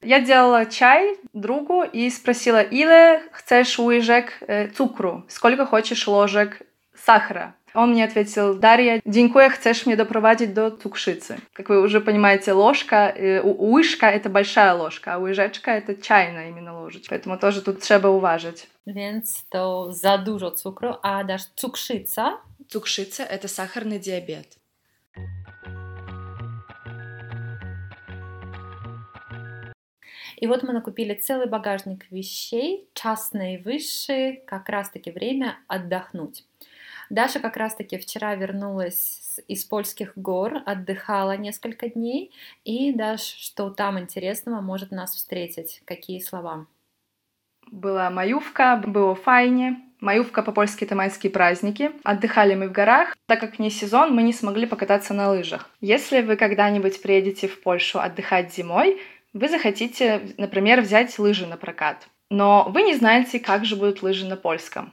Я 0.00 0.20
делала 0.20 0.64
чай 0.64 1.18
другу 1.34 1.82
и 1.82 2.08
спросила, 2.10 2.62
или 2.62 3.20
chcesz 3.32 3.78
łyżek 3.78 4.40
цукру, 4.74 5.24
сколько 5.28 5.66
хочешь 5.66 6.06
ложек 6.06 6.62
сахара. 6.94 7.54
Он 7.74 7.90
мне 7.90 8.04
ответил, 8.04 8.54
Дарья, 8.54 9.00
dziękuję, 9.06 9.50
chcешь 9.50 9.86
мне 9.86 9.96
доprowadzić 9.96 10.52
до 10.54 10.70
цукшицы. 10.70 11.38
Как 11.52 11.68
вы 11.68 11.80
уже 11.80 12.00
понимаете, 12.00 12.52
ложка, 12.52 13.12
э, 13.16 13.42
łyżka— 13.44 14.10
это 14.16 14.28
большая 14.28 14.74
ложка, 14.74 15.14
а 15.14 15.18
łyżeczka— 15.18 15.72
это 15.80 15.94
чайная 15.94 16.48
именно 16.48 16.80
ложечка. 16.80 17.14
Поэтому 17.14 17.38
тоже 17.38 17.62
тут 17.62 17.80
trzeba 17.80 18.08
uważać. 18.08 18.66
Więc 18.86 19.44
to 19.48 19.92
za 19.92 20.18
dużo 20.18 20.50
cukru, 20.50 20.94
a 21.02 21.24
dasz 21.24 21.46
cukrzyca? 21.54 22.38
Cukrzyca— 22.68 23.24
это 23.30 23.48
сахарный 23.48 24.00
диабет. 24.00 24.58
И 30.40 30.46
вот 30.46 30.62
мы 30.62 30.72
накупили 30.72 31.14
целый 31.14 31.48
багажник 31.48 32.06
вещей, 32.10 32.88
час 32.94 33.32
наивысший, 33.32 34.42
как 34.46 34.68
раз-таки 34.68 35.10
время 35.10 35.58
отдохнуть. 35.66 36.47
Даша 37.10 37.40
как 37.40 37.56
раз-таки 37.56 37.98
вчера 37.98 38.34
вернулась 38.34 39.40
из 39.48 39.64
польских 39.64 40.12
гор, 40.16 40.62
отдыхала 40.66 41.36
несколько 41.36 41.88
дней, 41.88 42.32
и 42.64 42.92
Даш, 42.92 43.20
что 43.20 43.70
там 43.70 43.98
интересного 43.98 44.60
может 44.60 44.90
нас 44.90 45.14
встретить? 45.14 45.82
Какие 45.84 46.20
слова? 46.20 46.66
Была 47.70 48.10
маювка, 48.10 48.82
было 48.84 49.14
файне, 49.14 49.82
Маювка 50.00 50.42
по-польски 50.42 50.84
это 50.84 50.94
майские 50.94 51.32
праздники. 51.32 51.90
Отдыхали 52.04 52.54
мы 52.54 52.68
в 52.68 52.72
горах. 52.72 53.16
Так 53.26 53.40
как 53.40 53.58
не 53.58 53.68
сезон, 53.68 54.14
мы 54.14 54.22
не 54.22 54.32
смогли 54.32 54.64
покататься 54.64 55.12
на 55.12 55.30
лыжах. 55.30 55.68
Если 55.80 56.20
вы 56.20 56.36
когда-нибудь 56.36 57.02
приедете 57.02 57.48
в 57.48 57.60
Польшу 57.60 57.98
отдыхать 57.98 58.54
зимой, 58.54 59.00
вы 59.32 59.48
захотите, 59.48 60.34
например, 60.36 60.82
взять 60.82 61.18
лыжи 61.18 61.46
на 61.46 61.56
прокат. 61.56 62.08
Но 62.30 62.68
вы 62.68 62.82
не 62.82 62.94
знаете, 62.94 63.40
как 63.40 63.64
же 63.64 63.74
будут 63.74 64.02
лыжи 64.02 64.26
на 64.26 64.36
польском. 64.36 64.92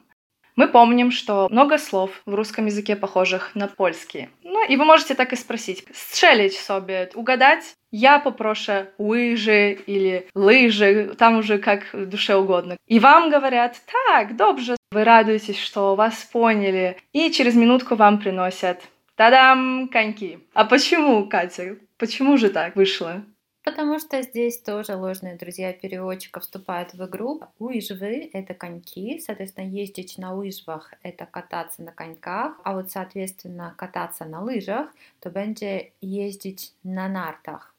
Мы 0.56 0.68
помним, 0.68 1.12
что 1.12 1.48
много 1.52 1.78
слов 1.78 2.22
в 2.26 2.34
русском 2.34 2.68
языке 2.68 2.96
похожих 2.96 3.52
на 3.56 3.68
польский. 3.68 4.30
Ну, 4.44 4.66
и 4.66 4.78
вы 4.78 4.86
можете 4.86 5.14
так 5.14 5.34
и 5.34 5.36
спросить. 5.36 5.86
Strzelić 5.92 6.54
sobie, 6.54 7.10
угадать. 7.14 7.76
Я 7.92 8.20
попрошу 8.20 8.88
лыжи 8.98 9.78
или 9.86 10.28
лыжи, 10.34 11.14
там 11.18 11.38
уже 11.38 11.58
как 11.58 11.84
душе 11.94 12.36
угодно. 12.36 12.78
И 12.88 13.00
вам 13.00 13.30
говорят, 13.30 13.76
так, 14.08 14.36
добже. 14.36 14.76
Вы 14.92 15.04
радуетесь, 15.04 15.60
что 15.60 15.96
вас 15.96 16.24
поняли. 16.32 16.98
И 17.12 17.32
через 17.32 17.56
минутку 17.56 17.96
вам 17.96 18.20
приносят 18.20 18.82
Тадам, 19.16 19.88
коньки. 19.90 20.40
А 20.54 20.66
почему, 20.66 21.28
Катя? 21.28 21.78
Почему 21.98 22.38
же 22.38 22.50
так 22.50 22.76
вышло? 22.76 23.24
Потому 23.66 23.98
что 23.98 24.22
здесь 24.22 24.60
тоже 24.60 24.96
ложные 24.96 25.36
друзья 25.38 25.74
переводчика 25.74 26.40
вступают 26.40 26.94
в 26.94 27.04
игру. 27.08 27.42
Лыжвы— 27.58 28.30
это 28.34 28.54
коньки, 28.54 29.20
соответственно, 29.20 29.66
ездить 29.66 30.20
на 30.20 30.36
лыжвах— 30.36 30.94
это 31.02 31.26
кататься 31.26 31.82
на 31.82 31.92
коньках, 31.92 32.60
а 32.64 32.76
вот, 32.76 32.92
соответственно, 32.92 33.74
кататься 33.76 34.26
на 34.26 34.44
лыжах, 34.44 34.94
то 35.20 35.32
będzie 35.32 35.92
ездить 36.00 36.76
на 36.84 37.10
нартах. 37.10 37.75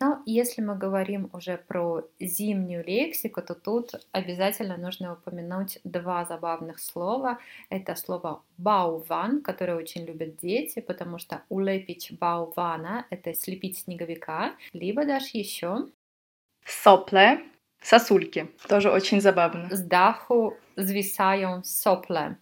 Но 0.00 0.22
если 0.26 0.62
мы 0.62 0.76
говорим 0.76 1.30
уже 1.32 1.56
про 1.56 2.02
зимнюю 2.18 2.84
лексику, 2.84 3.42
то 3.42 3.54
тут 3.54 3.94
обязательно 4.12 4.76
нужно 4.76 5.14
упомянуть 5.14 5.78
два 5.84 6.24
забавных 6.24 6.78
слова. 6.78 7.38
Это 7.68 7.94
слово 7.94 8.42
бауван, 8.58 9.42
которое 9.42 9.76
очень 9.76 10.04
любят 10.04 10.36
дети, 10.36 10.80
потому 10.80 11.18
что 11.18 11.42
улепить 11.48 12.12
баувана— 12.18 13.06
это 13.10 13.34
слепить 13.34 13.78
снеговика, 13.78 14.54
либо 14.72 15.04
даже 15.04 15.28
еще 15.32 15.88
сопле, 16.64 17.40
сосульки. 17.80 18.50
Тоже 18.68 18.90
очень 18.90 19.20
забавно. 19.20 19.68
С 19.70 19.82
даху 19.82 20.56
звисаем 20.76 21.64
сопле. 21.64 22.36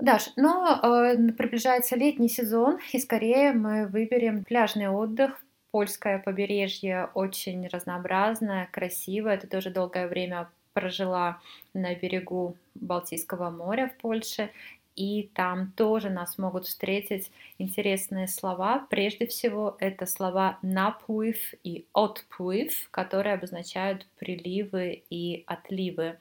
Даш, 0.00 0.30
но 0.36 0.80
э, 0.82 1.32
приближается 1.32 1.96
летний 1.96 2.28
сезон, 2.28 2.78
и 2.92 2.98
скорее 2.98 3.52
мы 3.52 3.86
выберем 3.86 4.44
пляжный 4.44 4.88
отдых 4.88 5.43
польское 5.74 6.20
побережье 6.20 7.10
очень 7.14 7.66
разнообразное, 7.66 8.68
красивое. 8.70 9.38
Ты 9.38 9.48
тоже 9.48 9.70
долгое 9.70 10.06
время 10.06 10.48
прожила 10.72 11.40
на 11.72 11.96
берегу 11.96 12.56
Балтийского 12.76 13.50
моря 13.50 13.88
в 13.88 14.00
Польше, 14.00 14.50
и 14.94 15.28
там 15.34 15.72
тоже 15.72 16.10
нас 16.10 16.38
могут 16.38 16.66
встретить 16.66 17.32
интересные 17.58 18.28
слова. 18.28 18.86
Прежде 18.88 19.26
всего, 19.26 19.76
это 19.80 20.06
слова 20.06 20.58
наплыв 20.62 21.38
и 21.64 21.86
отплыв, 21.92 22.88
которые 22.92 23.34
обозначают 23.34 24.06
приливы 24.20 25.02
и 25.10 25.42
отливы. 25.48 26.20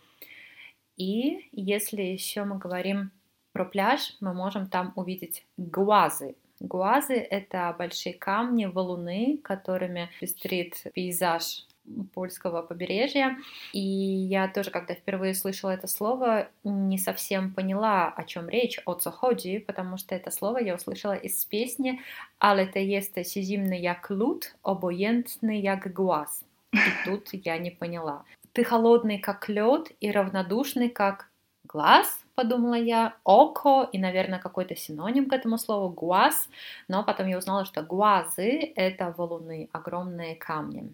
И 0.98 1.48
если 1.52 2.02
еще 2.02 2.44
мы 2.44 2.58
говорим 2.58 3.12
про 3.52 3.66
пляж, 3.66 4.18
мы 4.20 4.34
можем 4.34 4.66
там 4.68 4.94
увидеть 4.96 5.46
глазы. 5.58 6.34
Гуазы— 6.64 7.16
это 7.30 7.76
большие 7.78 8.14
камни, 8.14 8.66
валуны, 8.66 9.38
которыми 9.44 10.10
пестрит 10.22 10.82
пейзаж 10.94 11.66
польского 12.14 12.62
побережья. 12.62 13.38
И 13.74 13.82
я 13.82 14.48
тоже, 14.48 14.72
когда 14.72 14.94
впервые 14.94 15.34
слышала 15.34 15.72
это 15.72 15.88
слово, 15.88 16.48
не 16.64 16.98
совсем 16.98 17.54
поняла, 17.54 18.08
о 18.08 18.24
чем 18.24 18.48
речь, 18.48 18.80
о 18.86 18.98
ходи, 18.98 19.60
потому 19.60 19.98
что 19.98 20.16
это 20.16 20.32
слово 20.32 20.60
я 20.60 20.76
услышала 20.76 21.16
из 21.16 21.44
песни 21.44 22.00
«Але 22.40 22.68
te 22.68 22.80
jesteś 22.80 23.34
zimny 23.34 23.80
jak 23.80 24.10
lód, 24.10 24.56
obojętny 24.64 25.60
jak 25.60 25.94
głaz». 25.94 26.46
И 26.72 27.06
тут 27.06 27.30
я 27.34 27.58
не 27.58 27.72
поняла. 27.72 28.24
Ты 28.54 28.64
холодный, 28.64 29.20
как 29.20 29.50
лед, 29.50 29.92
и 30.00 30.12
равнодушный, 30.12 30.90
как 30.90 31.30
глаз, 31.66 32.23
подумала 32.36 32.76
я, 32.76 33.16
око, 33.24 33.90
и, 33.92 33.98
наверное, 33.98 34.40
какой-то 34.40 34.76
синоним 34.76 35.30
к 35.30 35.34
этому 35.34 35.58
слову, 35.58 35.90
глаз, 35.90 36.50
но 36.88 37.04
потом 37.04 37.28
я 37.28 37.38
узнала, 37.38 37.66
что 37.66 37.82
глазы— 37.84 38.74
это 38.76 39.14
валуны, 39.18 39.70
огромные 39.72 40.36
камни. 40.36 40.94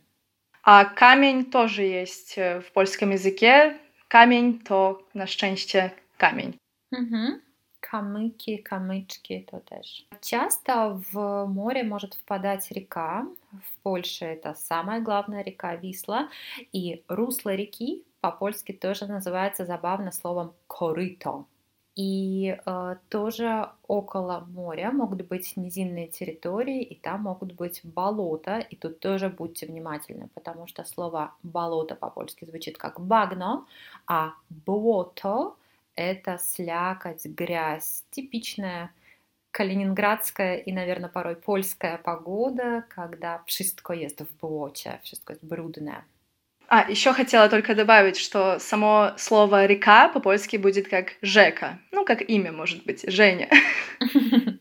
А 0.64 0.86
камень 0.86 1.46
тоже 1.46 1.84
есть 1.84 2.38
э, 2.38 2.60
в 2.60 2.72
польском 2.74 3.12
языке. 3.12 3.78
Камень 4.08 4.60
то, 4.60 5.02
на 5.14 5.28
szczęście, 5.28 5.92
камень. 6.18 6.58
Угу. 6.92 7.42
Камыки, 7.80 8.58
камычки, 8.58 9.46
то 9.50 9.60
тоже. 9.60 10.04
Часто 10.22 11.02
в 11.12 11.46
море 11.46 11.84
может 11.84 12.14
впадать 12.14 12.72
река. 12.72 13.26
В 13.52 13.84
Польше 13.84 14.26
это 14.26 14.54
самая 14.54 15.02
главная 15.02 15.44
река 15.44 15.76
Висла. 15.76 16.30
И 16.72 17.04
русло 17.08 17.56
реки 17.56 18.04
по-польски 18.22 18.74
тоже 18.74 19.08
называется 19.08 19.66
забавно 19.66 20.12
словом 20.12 20.54
«корыто». 20.68 21.46
И 21.96 22.58
э, 22.66 22.96
тоже 23.10 23.72
около 23.88 24.48
моря 24.48 24.92
могут 24.92 25.28
быть 25.28 25.58
низинные 25.58 26.08
территории, 26.08 26.82
и 26.82 26.96
там 26.96 27.24
могут 27.24 27.54
быть 27.54 27.82
болота. 27.84 28.60
И 28.60 28.78
тут 28.78 29.02
тоже 29.02 29.28
будьте 29.28 29.66
внимательны, 29.66 30.30
потому 30.34 30.66
что 30.68 30.86
слово 30.86 31.34
болото 31.44 31.96
по-польски 31.96 32.46
звучит 32.46 32.78
как 32.78 33.02
багно, 33.02 33.66
а 34.08 34.32
болото 34.50 35.56
это 35.96 36.38
слякоть, 36.38 37.26
грязь, 37.26 38.06
типичная 38.12 38.94
калининградская 39.60 40.56
и, 40.56 40.72
наверное, 40.72 41.10
порой 41.10 41.36
польская 41.36 41.98
погода, 41.98 42.86
когда 42.96 43.44
wszystko 43.46 43.94
jest 43.94 44.24
w 44.24 44.34
błocie, 44.40 45.00
wszystko 45.04 45.34
jest 45.34 45.46
brudne. 45.46 46.04
А, 46.70 46.90
еще 46.90 47.14
хотела 47.14 47.50
только 47.50 47.76
добавить, 47.76 48.18
что 48.18 48.60
само 48.60 49.12
слово 49.18 49.66
«река» 49.66 50.08
по-польски 50.08 50.58
будет 50.58 50.88
как 50.88 51.16
«жека». 51.22 51.80
Ну, 51.92 52.06
как 52.06 52.22
имя, 52.30 52.52
может 52.52 52.86
быть, 52.86 53.04
Женя. 53.08 53.50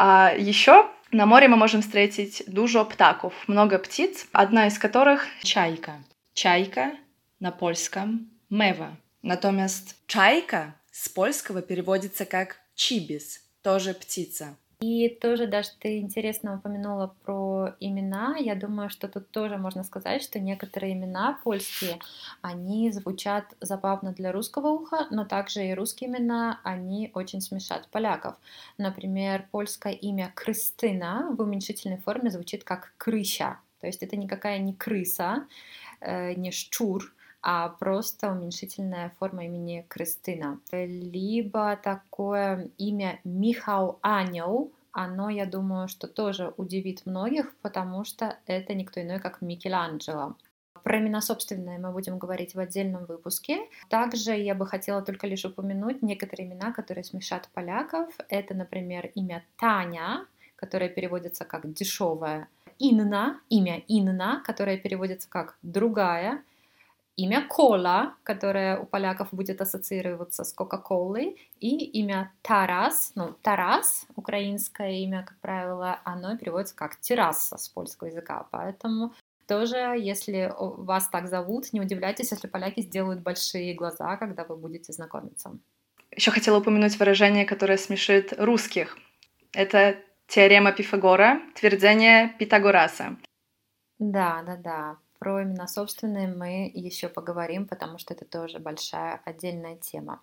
А 0.00 0.32
еще 0.38 0.86
на 1.10 1.26
море 1.26 1.48
мы 1.48 1.56
можем 1.56 1.80
встретить 1.80 2.44
dużo 2.46 2.84
птаков, 2.84 3.34
много 3.48 3.78
птиц, 3.78 4.28
одна 4.30 4.68
из 4.68 4.78
которых— 4.78 5.26
чайка. 5.42 5.94
Чайка 6.34 6.92
на 7.40 7.50
польском— 7.50 8.30
мева. 8.50 8.96
Натомест 9.22 9.96
чайка 10.06 10.76
с 10.92 11.08
польского 11.08 11.62
переводится 11.62 12.26
как 12.26 12.60
чибис, 12.76 13.47
тоже 13.68 13.92
птица. 13.92 14.56
И 14.80 15.08
тоже 15.08 15.46
даже 15.46 15.70
ты 15.80 15.98
интересно 15.98 16.54
упомянула 16.54 17.14
про 17.24 17.74
имена. 17.80 18.36
Я 18.38 18.54
думаю, 18.54 18.88
что 18.90 19.08
тут 19.08 19.28
тоже 19.30 19.56
можно 19.58 19.82
сказать, 19.82 20.22
что 20.22 20.38
некоторые 20.38 20.92
имена 20.92 21.38
польские, 21.44 21.98
они 22.40 22.90
звучат 22.92 23.44
забавно 23.60 24.12
для 24.12 24.30
русского 24.32 24.68
уха, 24.68 25.08
но 25.10 25.24
также 25.24 25.66
и 25.66 25.74
русские 25.74 26.08
имена, 26.08 26.60
они 26.62 27.10
очень 27.12 27.40
смешат 27.40 27.88
поляков. 27.88 28.36
Например, 28.78 29.46
польское 29.50 29.92
имя 29.92 30.32
Крыстына 30.34 31.34
в 31.36 31.42
уменьшительной 31.42 31.98
форме 31.98 32.30
звучит 32.30 32.64
как 32.64 32.92
крыся. 32.96 33.58
То 33.80 33.86
есть 33.88 34.02
это 34.02 34.16
никакая 34.16 34.58
не 34.58 34.72
крыса, 34.74 35.46
э, 36.00 36.34
не 36.34 36.52
щур, 36.52 37.12
а 37.42 37.68
просто 37.68 38.30
уменьшительная 38.30 39.12
форма 39.18 39.44
имени 39.44 39.84
Кристина. 39.88 40.60
Либо 40.72 41.76
такое 41.76 42.70
имя 42.78 43.20
Михау 43.24 43.98
Анел, 44.02 44.72
оно, 44.92 45.30
я 45.30 45.46
думаю, 45.46 45.88
что 45.88 46.08
тоже 46.08 46.52
удивит 46.56 47.06
многих, 47.06 47.54
потому 47.62 48.04
что 48.04 48.38
это 48.46 48.74
никто 48.74 49.00
иной, 49.00 49.20
как 49.20 49.40
Микеланджело. 49.42 50.36
Про 50.82 50.98
имена 50.98 51.20
собственные 51.20 51.78
мы 51.78 51.92
будем 51.92 52.18
говорить 52.18 52.54
в 52.54 52.58
отдельном 52.58 53.04
выпуске. 53.04 53.58
Также 53.88 54.32
я 54.34 54.54
бы 54.54 54.66
хотела 54.66 55.02
только 55.02 55.26
лишь 55.26 55.44
упомянуть 55.44 56.02
некоторые 56.02 56.48
имена, 56.48 56.72
которые 56.72 57.04
смешат 57.04 57.48
поляков. 57.52 58.12
Это, 58.28 58.54
например, 58.54 59.10
имя 59.14 59.44
Таня, 59.56 60.26
которое 60.56 60.88
переводится 60.88 61.44
как 61.44 61.72
дешевая. 61.72 62.48
Инна, 62.78 63.40
имя 63.50 63.78
Инна, 63.88 64.42
которое 64.44 64.78
переводится 64.78 65.28
как 65.28 65.56
другая 65.62 66.42
имя 67.18 67.44
Кола, 67.48 68.14
которое 68.22 68.78
у 68.78 68.86
поляков 68.86 69.28
будет 69.32 69.60
ассоциироваться 69.60 70.44
с 70.44 70.52
Кока-Колой, 70.52 71.36
и 71.60 71.84
имя 72.00 72.32
Тарас, 72.42 73.12
ну, 73.16 73.34
Тарас, 73.42 74.06
украинское 74.14 74.92
имя, 74.92 75.24
как 75.26 75.38
правило, 75.40 76.00
оно 76.04 76.38
переводится 76.38 76.76
как 76.76 76.96
терраса 77.00 77.58
с 77.58 77.68
польского 77.68 78.08
языка, 78.08 78.46
поэтому 78.50 79.12
тоже, 79.48 79.76
если 79.98 80.52
вас 80.56 81.08
так 81.08 81.28
зовут, 81.28 81.72
не 81.72 81.80
удивляйтесь, 81.80 82.30
если 82.30 82.46
поляки 82.46 82.82
сделают 82.82 83.20
большие 83.20 83.74
глаза, 83.74 84.16
когда 84.16 84.44
вы 84.44 84.56
будете 84.56 84.92
знакомиться. 84.92 85.58
Еще 86.12 86.30
хотела 86.30 86.58
упомянуть 86.58 86.98
выражение, 86.98 87.44
которое 87.44 87.78
смешит 87.78 88.32
русских. 88.38 88.96
Это 89.52 89.96
теорема 90.28 90.72
Пифагора, 90.72 91.40
твердение 91.54 92.28
Питагораса. 92.38 93.16
Да, 93.98 94.42
да, 94.46 94.56
да. 94.56 94.96
Про 95.18 95.42
имена 95.42 95.66
собственные 95.66 96.28
мы 96.28 96.70
еще 96.72 97.08
поговорим, 97.08 97.66
потому 97.66 97.98
что 97.98 98.14
это 98.14 98.24
тоже 98.24 98.58
большая 98.58 99.20
отдельная 99.24 99.76
тема. 99.76 100.20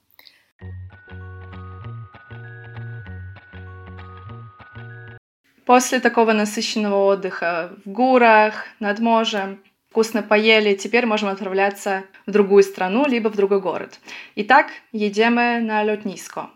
После 5.66 6.00
такого 6.00 6.32
насыщенного 6.32 7.06
отдыха 7.06 7.76
в 7.84 7.90
горах, 7.90 8.66
над 8.80 9.00
морем, 9.00 9.64
вкусно 9.90 10.22
поели, 10.22 10.76
теперь 10.76 11.06
можем 11.06 11.30
отправляться 11.30 12.04
в 12.26 12.32
другую 12.32 12.64
страну, 12.64 13.06
либо 13.08 13.30
в 13.30 13.36
другой 13.36 13.60
город. 13.60 14.00
Итак, 14.36 14.68
едем 14.92 15.36
на 15.36 15.84
лотниско. 15.84 16.52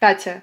Катя, 0.00 0.40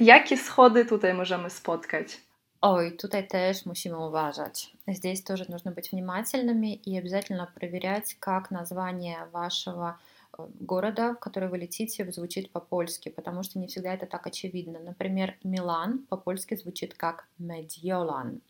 jakie 0.00 0.36
schody 0.36 0.84
tutaj 0.84 1.14
możemy 1.14 1.50
spotkać? 1.50 2.20
Ой, 2.66 2.92
тут 2.92 3.12
też 3.28 3.66
musimy 3.66 4.06
uważać. 4.06 4.72
Здесь 4.88 5.22
тоже 5.22 5.44
нужно 5.48 5.70
быть 5.70 5.92
внимательными 5.92 6.74
и 6.74 6.98
обязательно 6.98 7.46
проверять, 7.54 8.16
как 8.18 8.50
название 8.50 9.26
вашего 9.32 9.98
э, 10.38 10.46
города, 10.60 11.12
в 11.12 11.18
который 11.18 11.50
вы 11.50 11.58
летите, 11.58 12.10
звучит 12.10 12.50
по-польски, 12.50 13.10
потому 13.10 13.42
что 13.42 13.58
не 13.58 13.66
всегда 13.66 13.92
это 13.92 14.06
так 14.06 14.26
очевидно. 14.26 14.78
Например, 14.78 15.34
Милан 15.44 15.98
по-польски 16.08 16.56
звучит 16.56 16.94
как 16.94 17.26
Медьолан. 17.38 18.40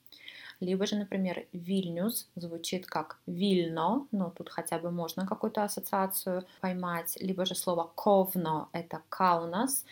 Либо 0.61 0.87
же, 0.87 0.97
например, 0.97 1.47
Вильнюс 1.53 2.29
звучит 2.37 2.87
как 2.87 3.19
Вильно, 3.27 4.07
но 4.13 4.31
тут 4.31 4.49
хотя 4.49 4.79
бы 4.79 4.93
можно 4.93 5.27
какую-то 5.27 5.65
ассоциацию 5.65 6.45
поймать. 6.61 7.19
Либо 7.21 7.45
же 7.45 7.57
слово 7.57 7.91
Ковно— 7.97 8.69
это 8.73 9.03
Каунас, 9.09 9.85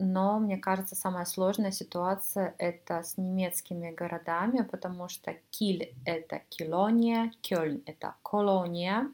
но 0.00 0.40
мне 0.40 0.56
кажется, 0.56 0.96
самая 0.96 1.26
сложная 1.26 1.70
ситуация 1.70 2.54
это 2.58 3.02
с 3.02 3.16
немецкими 3.16 3.90
городами, 3.90 4.62
потому 4.62 5.08
что 5.08 5.34
Киль— 5.50 5.94
это 6.04 6.40
Килония, 6.48 7.32
Кёльн— 7.42 7.82
это 7.86 8.14
Колония, 8.22 9.08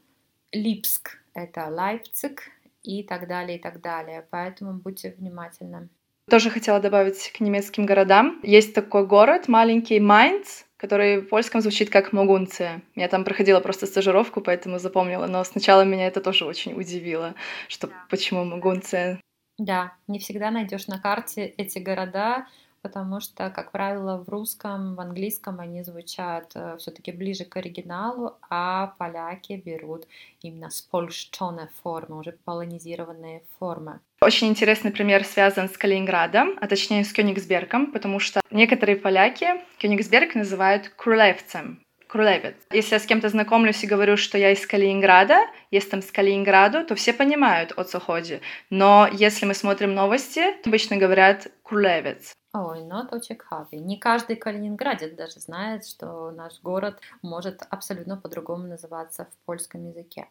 Липск— 0.51 1.19
это 1.33 1.67
Лейпциг 1.67 2.49
и 2.83 3.03
так 3.03 3.27
далее, 3.27 3.57
и 3.57 3.61
так 3.61 3.81
далее. 3.81 4.25
Поэтому 4.29 4.73
будьте 4.73 5.13
внимательны. 5.17 5.89
Тоже 6.29 6.49
хотела 6.49 6.79
добавить 6.79 7.31
к 7.31 7.39
немецким 7.39 7.85
городам. 7.85 8.39
Есть 8.43 8.73
такой 8.73 9.05
город, 9.05 9.47
маленький 9.47 9.99
Майнц, 9.99 10.63
который 10.77 11.21
в 11.21 11.29
польском 11.29 11.61
звучит 11.61 11.89
как 11.89 12.11
Могунция. 12.13 12.81
Я 12.95 13.07
там 13.07 13.23
проходила 13.23 13.59
просто 13.59 13.85
стажировку, 13.85 14.41
поэтому 14.41 14.79
запомнила. 14.79 15.25
Но 15.27 15.43
сначала 15.43 15.83
меня 15.83 16.07
это 16.07 16.19
тоже 16.21 16.45
очень 16.45 16.73
удивило, 16.79 17.33
что 17.69 17.89
почему 18.09 18.43
Могунция. 18.43 19.19
Да, 19.57 19.93
не 20.07 20.19
всегда 20.19 20.51
найдешь 20.51 20.87
на 20.87 20.99
карте 20.99 21.45
эти 21.57 21.79
города, 21.79 22.45
потому 22.83 23.19
что, 23.19 23.49
как 23.49 23.71
правило, 23.71 24.23
в 24.23 24.29
русском, 24.29 24.95
в 24.95 25.01
английском 25.01 25.59
они 25.59 25.83
звучат 25.83 26.51
э, 26.53 26.77
все-таки 26.77 27.11
ближе 27.11 27.43
к 27.43 27.57
оригиналу, 27.57 28.37
а 28.49 28.93
поляки 28.99 29.53
берут 29.53 30.07
именно 30.41 30.69
спольшченные 30.69 31.69
формы, 31.81 32.19
уже 32.19 32.33
полонизированные 32.45 33.41
формы. 33.57 33.99
Очень 34.21 34.49
интересный 34.49 34.91
пример 34.91 35.25
связан 35.25 35.69
с 35.69 35.77
Калининградом, 35.77 36.57
а 36.61 36.67
точнее 36.67 37.03
с 37.03 37.11
Кёнигсбергом, 37.11 37.91
потому 37.91 38.19
что 38.19 38.41
некоторые 38.51 38.95
поляки 38.97 39.47
Кёнигсберг 39.79 40.35
называют 40.35 40.89
Крулевцем. 40.89 41.79
Крулевец. 42.17 42.55
Если 42.71 42.95
я 42.95 42.99
с 42.99 43.05
кем-то 43.05 43.29
знакомлюсь 43.29 43.83
и 43.83 43.87
говорю, 43.87 44.17
что 44.17 44.39
я 44.39 44.51
из 44.51 44.65
Калининграда, 44.65 45.37
там 45.91 46.01
с 46.01 46.11
Калининграду, 46.11 46.83
то 46.83 46.95
все 46.95 47.13
понимают 47.13 47.73
о 47.77 47.83
Цоходе. 47.83 48.41
Но 48.71 49.07
если 49.11 49.45
мы 49.45 49.53
смотрим 49.53 49.93
новости, 49.93 50.41
обычно 50.65 50.97
говорят 50.97 51.47
Крулевец. 51.61 52.33
Ой, 52.53 52.81
ну 52.81 53.05
то 53.05 53.17
ciekawie. 53.17 53.77
Не 53.77 53.99
каждый 53.99 54.35
калининградец 54.35 55.13
даже 55.13 55.39
знает, 55.39 55.85
что 55.85 56.31
наш 56.31 56.59
город 56.63 56.99
может 57.21 57.61
абсолютно 57.69 58.17
по-другому 58.17 58.65
называться 58.65 59.25
в 59.25 59.45
польском 59.45 59.87
языке. 59.87 60.27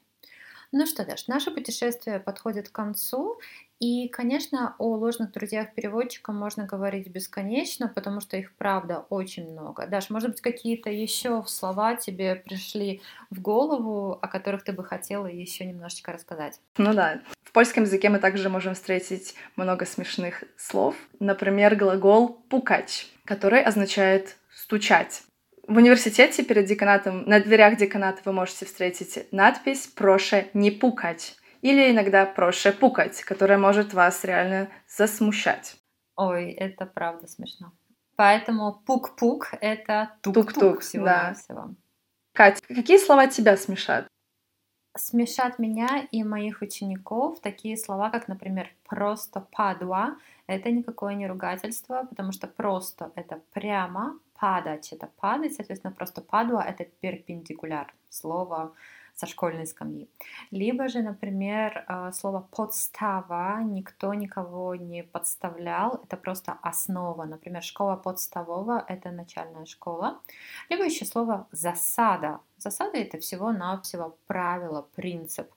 Ну 0.73 0.87
что, 0.87 1.05
Даш, 1.05 1.29
наше 1.29 1.51
путешествие 1.51 2.21
подходит 2.21 2.69
к 2.69 2.73
концу, 2.73 3.39
и, 3.79 4.09
конечно, 4.09 4.75
о 4.79 4.97
ложных 4.97 5.33
друзьях 5.33 5.75
переводчика 5.75 6.33
можно 6.33 6.65
говорить 6.65 7.09
бесконечно, 7.09 7.89
потому 7.89 8.21
что 8.21 8.39
их, 8.39 8.55
правда, 8.57 9.05
очень 9.11 9.51
много. 9.51 9.87
Даш, 9.87 10.09
может 10.09 10.31
быть, 10.31 10.41
какие-то 10.41 10.89
еще 10.89 11.45
слова 11.47 11.95
тебе 11.95 12.37
пришли 12.37 13.03
в 13.31 13.43
голову, 13.43 14.13
о 14.13 14.29
которых 14.29 14.65
ты 14.65 14.73
бы 14.73 14.83
хотела 14.83 15.27
еще 15.27 15.67
немножечко 15.67 16.13
рассказать? 16.13 16.59
Ну 16.79 16.95
да. 16.95 17.21
В 17.43 17.53
польском 17.53 17.85
языке 17.85 18.09
мы 18.09 18.19
также 18.19 18.49
можем 18.49 18.75
встретить 18.75 19.35
много 19.57 19.85
смешных 19.85 20.45
слов. 20.57 20.97
Например, 21.21 21.77
глагол 21.77 22.29
«пукать», 22.49 23.09
который 23.27 23.63
означает 23.63 24.37
«стучать». 24.51 25.23
В 25.69 25.79
университете 25.79 26.45
перед 26.45 26.67
деканатом, 26.67 27.25
на 27.25 27.41
дверях 27.41 27.77
деканата 27.77 28.23
вы 28.25 28.33
можете 28.33 28.67
встретить 28.67 29.27
надпись 29.33 29.89
«Проше 29.89 30.49
не 30.55 30.71
пукать» 30.71 31.37
или 31.61 31.91
иногда 31.91 32.25
«Проше 32.25 32.71
пукать», 32.71 33.25
которая 33.25 33.59
может 33.59 33.93
вас 33.93 34.23
реально 34.23 34.69
засмущать. 34.87 35.77
Ой, 36.15 36.53
это 36.53 36.87
правда 36.87 37.27
смешно. 37.27 37.73
Поэтому 38.15 38.81
пук-пук— 38.87 39.49
это 39.61 40.13
тук-тук 40.23 40.83
всего-навсего. 40.83 41.63
Да. 41.63 41.75
Катя, 42.33 42.63
какие 42.69 42.99
слова 42.99 43.27
тебя 43.27 43.57
смешат? 43.57 44.07
Смешат 44.97 45.59
меня 45.59 46.07
и 46.13 46.23
моих 46.23 46.63
учеников 46.63 47.41
такие 47.41 47.77
слова, 47.77 48.11
как, 48.11 48.29
например, 48.29 48.71
«просто 48.85 49.41
падуа». 49.51 50.17
Это 50.47 50.71
никакое 50.71 51.15
не 51.15 51.27
ругательство, 51.27 52.07
потому 52.09 52.31
что 52.31 52.47
«просто»— 52.47 53.11
это 53.17 53.43
прямо, 53.53 54.19
падать— 54.41 54.93
это 54.93 55.09
падать, 55.21 55.55
соответственно, 55.55 55.95
просто 55.95 56.21
падуа— 56.21 56.63
это 56.69 56.85
перпендикуляр, 56.85 57.95
слово 58.11 58.73
со 59.17 59.27
школьной 59.27 59.67
скамьи. 59.67 60.09
Либо 60.51 60.89
же, 60.89 61.03
например, 61.03 61.85
э, 61.89 62.13
слово 62.13 62.47
подстава 62.51 63.63
никто 63.63 64.15
никого 64.15 64.75
не 64.75 65.03
подставлял, 65.03 66.01
это 66.05 66.17
просто 66.17 66.59
основа. 66.63 67.25
Например, 67.25 67.63
школа 67.63 67.97
подставова— 67.97 68.85
это 68.89 69.11
начальная 69.11 69.65
школа. 69.65 70.21
Либо 70.69 70.85
еще 70.85 71.07
слово 71.07 71.47
засада. 71.51 72.41
Засада— 72.59 72.99
это 72.99 73.19
всего-навсего 73.19 74.17
правило, 74.27 74.87
принцип. 74.95 75.51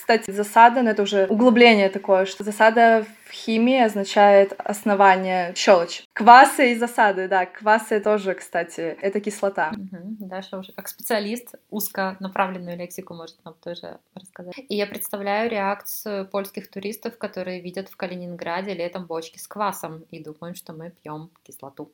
Кстати, 0.00 0.30
засада, 0.30 0.82
ну 0.82 0.88
это 0.88 1.02
уже 1.02 1.26
углубление 1.26 1.90
такое, 1.90 2.24
что 2.24 2.42
засада 2.42 3.04
в 3.26 3.32
химии 3.32 3.84
означает 3.84 4.54
основание, 4.58 5.52
щелочь. 5.54 6.04
Квасы 6.14 6.72
и 6.72 6.78
засады, 6.78 7.28
да, 7.28 7.44
квасы 7.44 8.00
тоже, 8.00 8.32
кстати, 8.32 8.96
это 9.02 9.20
кислота. 9.20 9.72
Угу. 9.72 10.26
Даша 10.26 10.56
уже 10.56 10.72
как 10.72 10.88
специалист 10.88 11.54
узконаправленную 11.68 12.78
лексику 12.78 13.12
может 13.12 13.44
нам 13.44 13.54
тоже 13.62 13.98
рассказать. 14.14 14.54
И 14.56 14.74
я 14.74 14.86
представляю 14.86 15.50
реакцию 15.50 16.26
польских 16.26 16.70
туристов, 16.70 17.18
которые 17.18 17.60
видят 17.60 17.90
в 17.90 17.96
Калининграде 17.98 18.72
летом 18.72 19.04
бочки 19.04 19.36
с 19.36 19.46
квасом 19.46 20.06
и 20.10 20.24
думают, 20.24 20.56
что 20.56 20.72
мы 20.72 20.94
пьем 21.02 21.30
кислоту. 21.42 21.92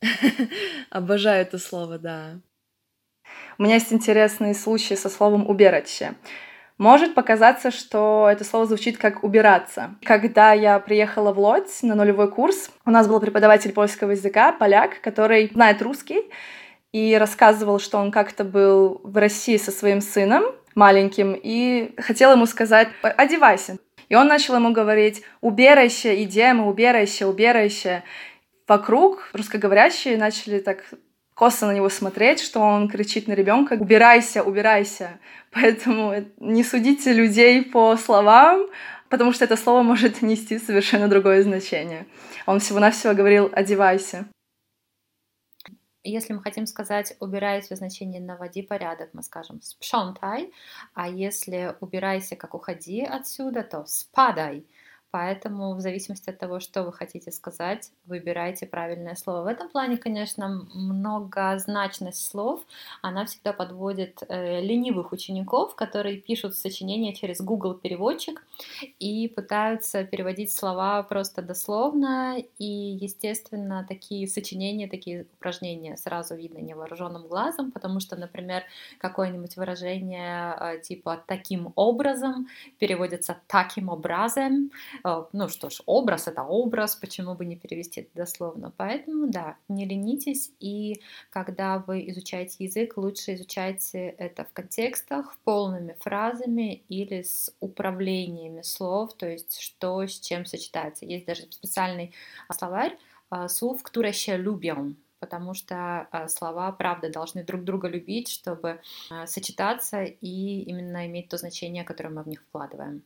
Обожаю 0.90 1.42
это 1.42 1.58
слово, 1.58 1.98
да. 1.98 2.38
У 3.58 3.64
меня 3.64 3.74
есть 3.74 3.92
интересный 3.92 4.54
случай 4.54 4.94
со 4.94 5.08
словом 5.08 5.50
«убераще». 5.50 6.14
Может 6.78 7.16
показаться, 7.16 7.72
что 7.72 8.28
это 8.30 8.44
слово 8.44 8.66
звучит 8.66 8.98
как 8.98 9.24
«убираться». 9.24 9.96
Когда 10.04 10.52
я 10.52 10.78
приехала 10.78 11.32
в 11.32 11.38
Лодзь 11.40 11.82
на 11.82 11.96
нулевой 11.96 12.30
курс, 12.30 12.70
у 12.86 12.90
нас 12.92 13.08
был 13.08 13.18
преподаватель 13.18 13.72
польского 13.72 14.12
языка, 14.12 14.52
поляк, 14.52 15.00
который 15.00 15.50
знает 15.52 15.82
русский, 15.82 16.30
и 16.92 17.16
рассказывал, 17.18 17.80
что 17.80 17.98
он 17.98 18.12
как-то 18.12 18.44
был 18.44 19.00
в 19.02 19.16
России 19.16 19.56
со 19.56 19.72
своим 19.72 20.00
сыном 20.00 20.44
маленьким, 20.76 21.34
и 21.34 21.96
хотел 21.98 22.30
ему 22.30 22.46
сказать 22.46 22.88
«одевайся». 23.02 23.78
И 24.08 24.14
он 24.14 24.28
начал 24.28 24.54
ему 24.54 24.72
говорить 24.72 25.24
«убирайся, 25.40 26.14
идем, 26.22 26.64
убирайся, 26.64 27.26
убирайся». 27.26 28.04
Вокруг 28.68 29.30
русскоговорящие 29.32 30.16
начали 30.16 30.60
так 30.60 30.84
косо 31.38 31.66
на 31.66 31.72
него 31.72 31.88
смотреть, 31.88 32.40
что 32.40 32.58
он 32.58 32.88
кричит 32.88 33.28
на 33.28 33.32
ребенка 33.32 33.74
«убирайся, 33.74 34.42
убирайся». 34.42 35.20
Поэтому 35.52 36.12
не 36.38 36.64
судите 36.64 37.12
людей 37.12 37.62
по 37.62 37.96
словам, 37.96 38.66
потому 39.08 39.32
что 39.32 39.44
это 39.44 39.56
слово 39.56 39.84
может 39.84 40.20
нести 40.20 40.58
совершенно 40.58 41.06
другое 41.06 41.44
значение. 41.44 42.06
Он 42.46 42.58
всего-навсего 42.58 43.14
говорил 43.14 43.48
«одевайся». 43.52 44.26
Если 46.02 46.32
мы 46.32 46.42
хотим 46.42 46.66
сказать 46.66 47.16
«убирайся» 47.20 47.76
в 47.76 47.78
значении 47.78 48.18
«наводи 48.18 48.62
порядок», 48.62 49.10
мы 49.12 49.22
скажем 49.22 49.62
«спшонтай», 49.62 50.52
а 50.92 51.08
если 51.08 51.76
«убирайся, 51.78 52.34
как 52.34 52.54
уходи 52.54 53.04
отсюда», 53.04 53.62
то 53.62 53.84
«спадай». 53.86 54.66
Поэтому 55.10 55.74
в 55.74 55.80
зависимости 55.80 56.28
от 56.28 56.38
того, 56.38 56.60
что 56.60 56.82
вы 56.82 56.92
хотите 56.92 57.32
сказать, 57.32 57.92
выбирайте 58.04 58.66
правильное 58.66 59.14
слово. 59.14 59.42
В 59.42 59.46
этом 59.46 59.70
плане, 59.70 59.96
конечно, 59.96 60.66
многозначность 60.74 62.22
слов, 62.28 62.60
она 63.00 63.24
всегда 63.24 63.54
подводит 63.54 64.22
э, 64.28 64.60
ленивых 64.60 65.12
учеников, 65.12 65.74
которые 65.76 66.18
пишут 66.18 66.56
сочинения 66.56 67.14
через 67.14 67.40
Google 67.40 67.74
переводчик 67.74 68.46
и 68.98 69.28
пытаются 69.28 70.04
переводить 70.04 70.52
слова 70.52 71.02
просто 71.02 71.40
дословно. 71.40 72.36
И, 72.58 72.64
естественно, 73.00 73.86
такие 73.88 74.28
сочинения, 74.28 74.88
такие 74.88 75.22
упражнения 75.38 75.96
сразу 75.96 76.34
видно 76.34 76.58
невооруженным 76.58 77.28
глазом, 77.28 77.72
потому 77.72 78.00
что, 78.00 78.16
например, 78.16 78.62
какое-нибудь 78.98 79.56
выражение 79.56 80.54
э, 80.60 80.80
типа 80.80 81.24
«таким 81.26 81.72
образом» 81.76 82.48
переводится 82.78 83.38
«таким 83.46 83.88
образом», 83.88 84.70
ну 85.32 85.48
что 85.48 85.70
ж, 85.70 85.82
образ 85.86 86.28
это 86.28 86.42
образ, 86.42 86.96
почему 86.96 87.34
бы 87.34 87.44
не 87.44 87.56
перевести 87.56 88.02
это 88.02 88.10
дословно. 88.14 88.72
Поэтому, 88.76 89.28
да, 89.28 89.56
не 89.68 89.86
ленитесь, 89.86 90.52
и 90.60 91.00
когда 91.30 91.78
вы 91.78 92.08
изучаете 92.10 92.64
язык, 92.64 92.96
лучше 92.96 93.34
изучайте 93.34 94.08
это 94.18 94.44
в 94.44 94.52
контекстах, 94.52 95.36
полными 95.44 95.96
фразами 96.00 96.82
или 96.88 97.22
с 97.22 97.54
управлениями 97.60 98.62
слов, 98.62 99.14
то 99.14 99.26
есть 99.28 99.60
что 99.60 100.06
с 100.06 100.18
чем 100.20 100.46
сочетается. 100.46 101.04
Есть 101.04 101.26
даже 101.26 101.42
специальный 101.50 102.14
словарь 102.50 102.98
э, 103.30 103.48
слов, 103.48 103.82
которые 103.82 104.12
lubią, 104.38 104.94
потому 105.20 105.54
что 105.54 106.08
э, 106.12 106.28
слова, 106.28 106.72
правда, 106.72 107.10
должны 107.10 107.44
друг 107.44 107.64
друга 107.64 107.88
любить, 107.88 108.28
чтобы 108.28 108.80
сочетаться 109.26 110.02
и 110.02 110.62
именно 110.62 111.06
иметь 111.06 111.28
то 111.28 111.36
значение, 111.36 111.84
которое 111.84 112.10
мы 112.10 112.22
в 112.22 112.28
них 112.28 112.42
вкладываем. 112.42 113.02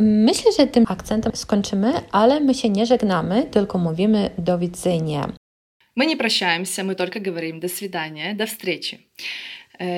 Myślę, 0.00 0.52
że 0.58 0.66
tym 0.66 0.84
akcentem 0.88 1.32
skończymy, 1.34 1.92
ale 2.12 2.40
my 2.40 2.54
się 2.54 2.68
nie 2.68 2.86
żegnamy, 2.86 3.46
tylko 3.50 3.78
mówimy 3.78 4.30
do 4.38 4.58
widzenia. 4.58 5.32
Мы 5.96 6.06
не 6.06 6.16
прощаемся, 6.16 6.84
мы 6.84 6.94
только 6.94 7.18
говорим 7.20 7.60
«до 7.60 7.68
свидания», 7.68 8.34
«до 8.34 8.46
встречи». 8.46 8.98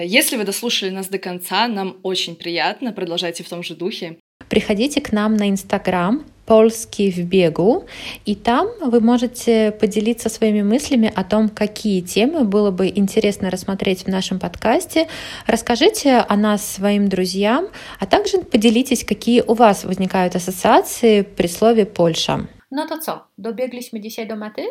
Если 0.05 0.37
вы 0.37 0.45
дослушали 0.45 0.91
нас 0.91 1.09
до 1.09 1.19
конца, 1.19 1.69
нам 1.69 1.97
очень 2.03 2.37
приятно, 2.37 2.93
продолжайте 2.93 3.43
в 3.45 3.49
том 3.49 3.63
же 3.63 3.75
духе. 3.75 4.17
Приходите 4.49 5.01
к 5.01 5.13
нам 5.13 5.37
на 5.37 5.49
Инстаграм 5.49 6.25
«Польский 6.51 7.13
в 7.13 7.21
бегу», 7.27 7.87
и 8.25 8.35
там 8.35 8.67
вы 8.83 9.01
можете 9.01 9.71
поделиться 9.71 10.29
своими 10.29 10.63
мыслями 10.63 11.13
о 11.15 11.23
том, 11.23 11.49
какие 11.49 12.01
темы 12.01 12.43
было 12.43 12.73
бы 12.73 12.89
интересно 12.89 13.51
рассмотреть 13.51 14.03
в 14.03 14.09
нашем 14.09 14.41
подкасте. 14.41 15.07
Расскажите 15.47 16.17
о 16.17 16.37
нас 16.37 16.67
своим 16.67 17.09
друзьям, 17.09 17.69
а 18.01 18.07
также 18.07 18.39
поделитесь, 18.39 19.05
какие 19.05 19.43
у 19.47 19.55
вас 19.55 19.85
возникают 19.85 20.35
ассоциации 20.35 21.23
при 21.23 21.47
слове 21.47 21.87
«Польша». 21.87 22.49
No 22.73 22.89
to 22.89 22.99
co, 22.99 23.27
dobiegliśmy 23.39 24.01
dzisiaj 24.01 24.27
do 24.27 24.37
mety? 24.37 24.63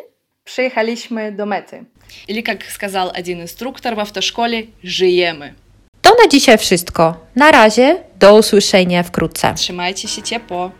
Przyjechaliśmy 0.44 1.32
do 1.32 1.46
mety. 1.46 1.84
Или, 2.28 2.42
как 2.42 2.62
сказал 2.64 3.10
один 3.14 3.40
инструктор 3.40 3.96
в 3.96 4.00
автошколе, 4.00 4.62
żyjemy. 4.82 5.54
To 6.02 6.10
na 6.10 6.28
dzisiaj 6.28 6.58
wszystko. 6.58 7.14
Na 7.36 7.50
razie, 7.50 8.02
do 8.18 8.34
usłyszenia 8.36 9.02
wkrótce. 9.02 9.54
Trzymajcie 9.54 10.08
się 10.08 10.22
ciepło. 10.22 10.70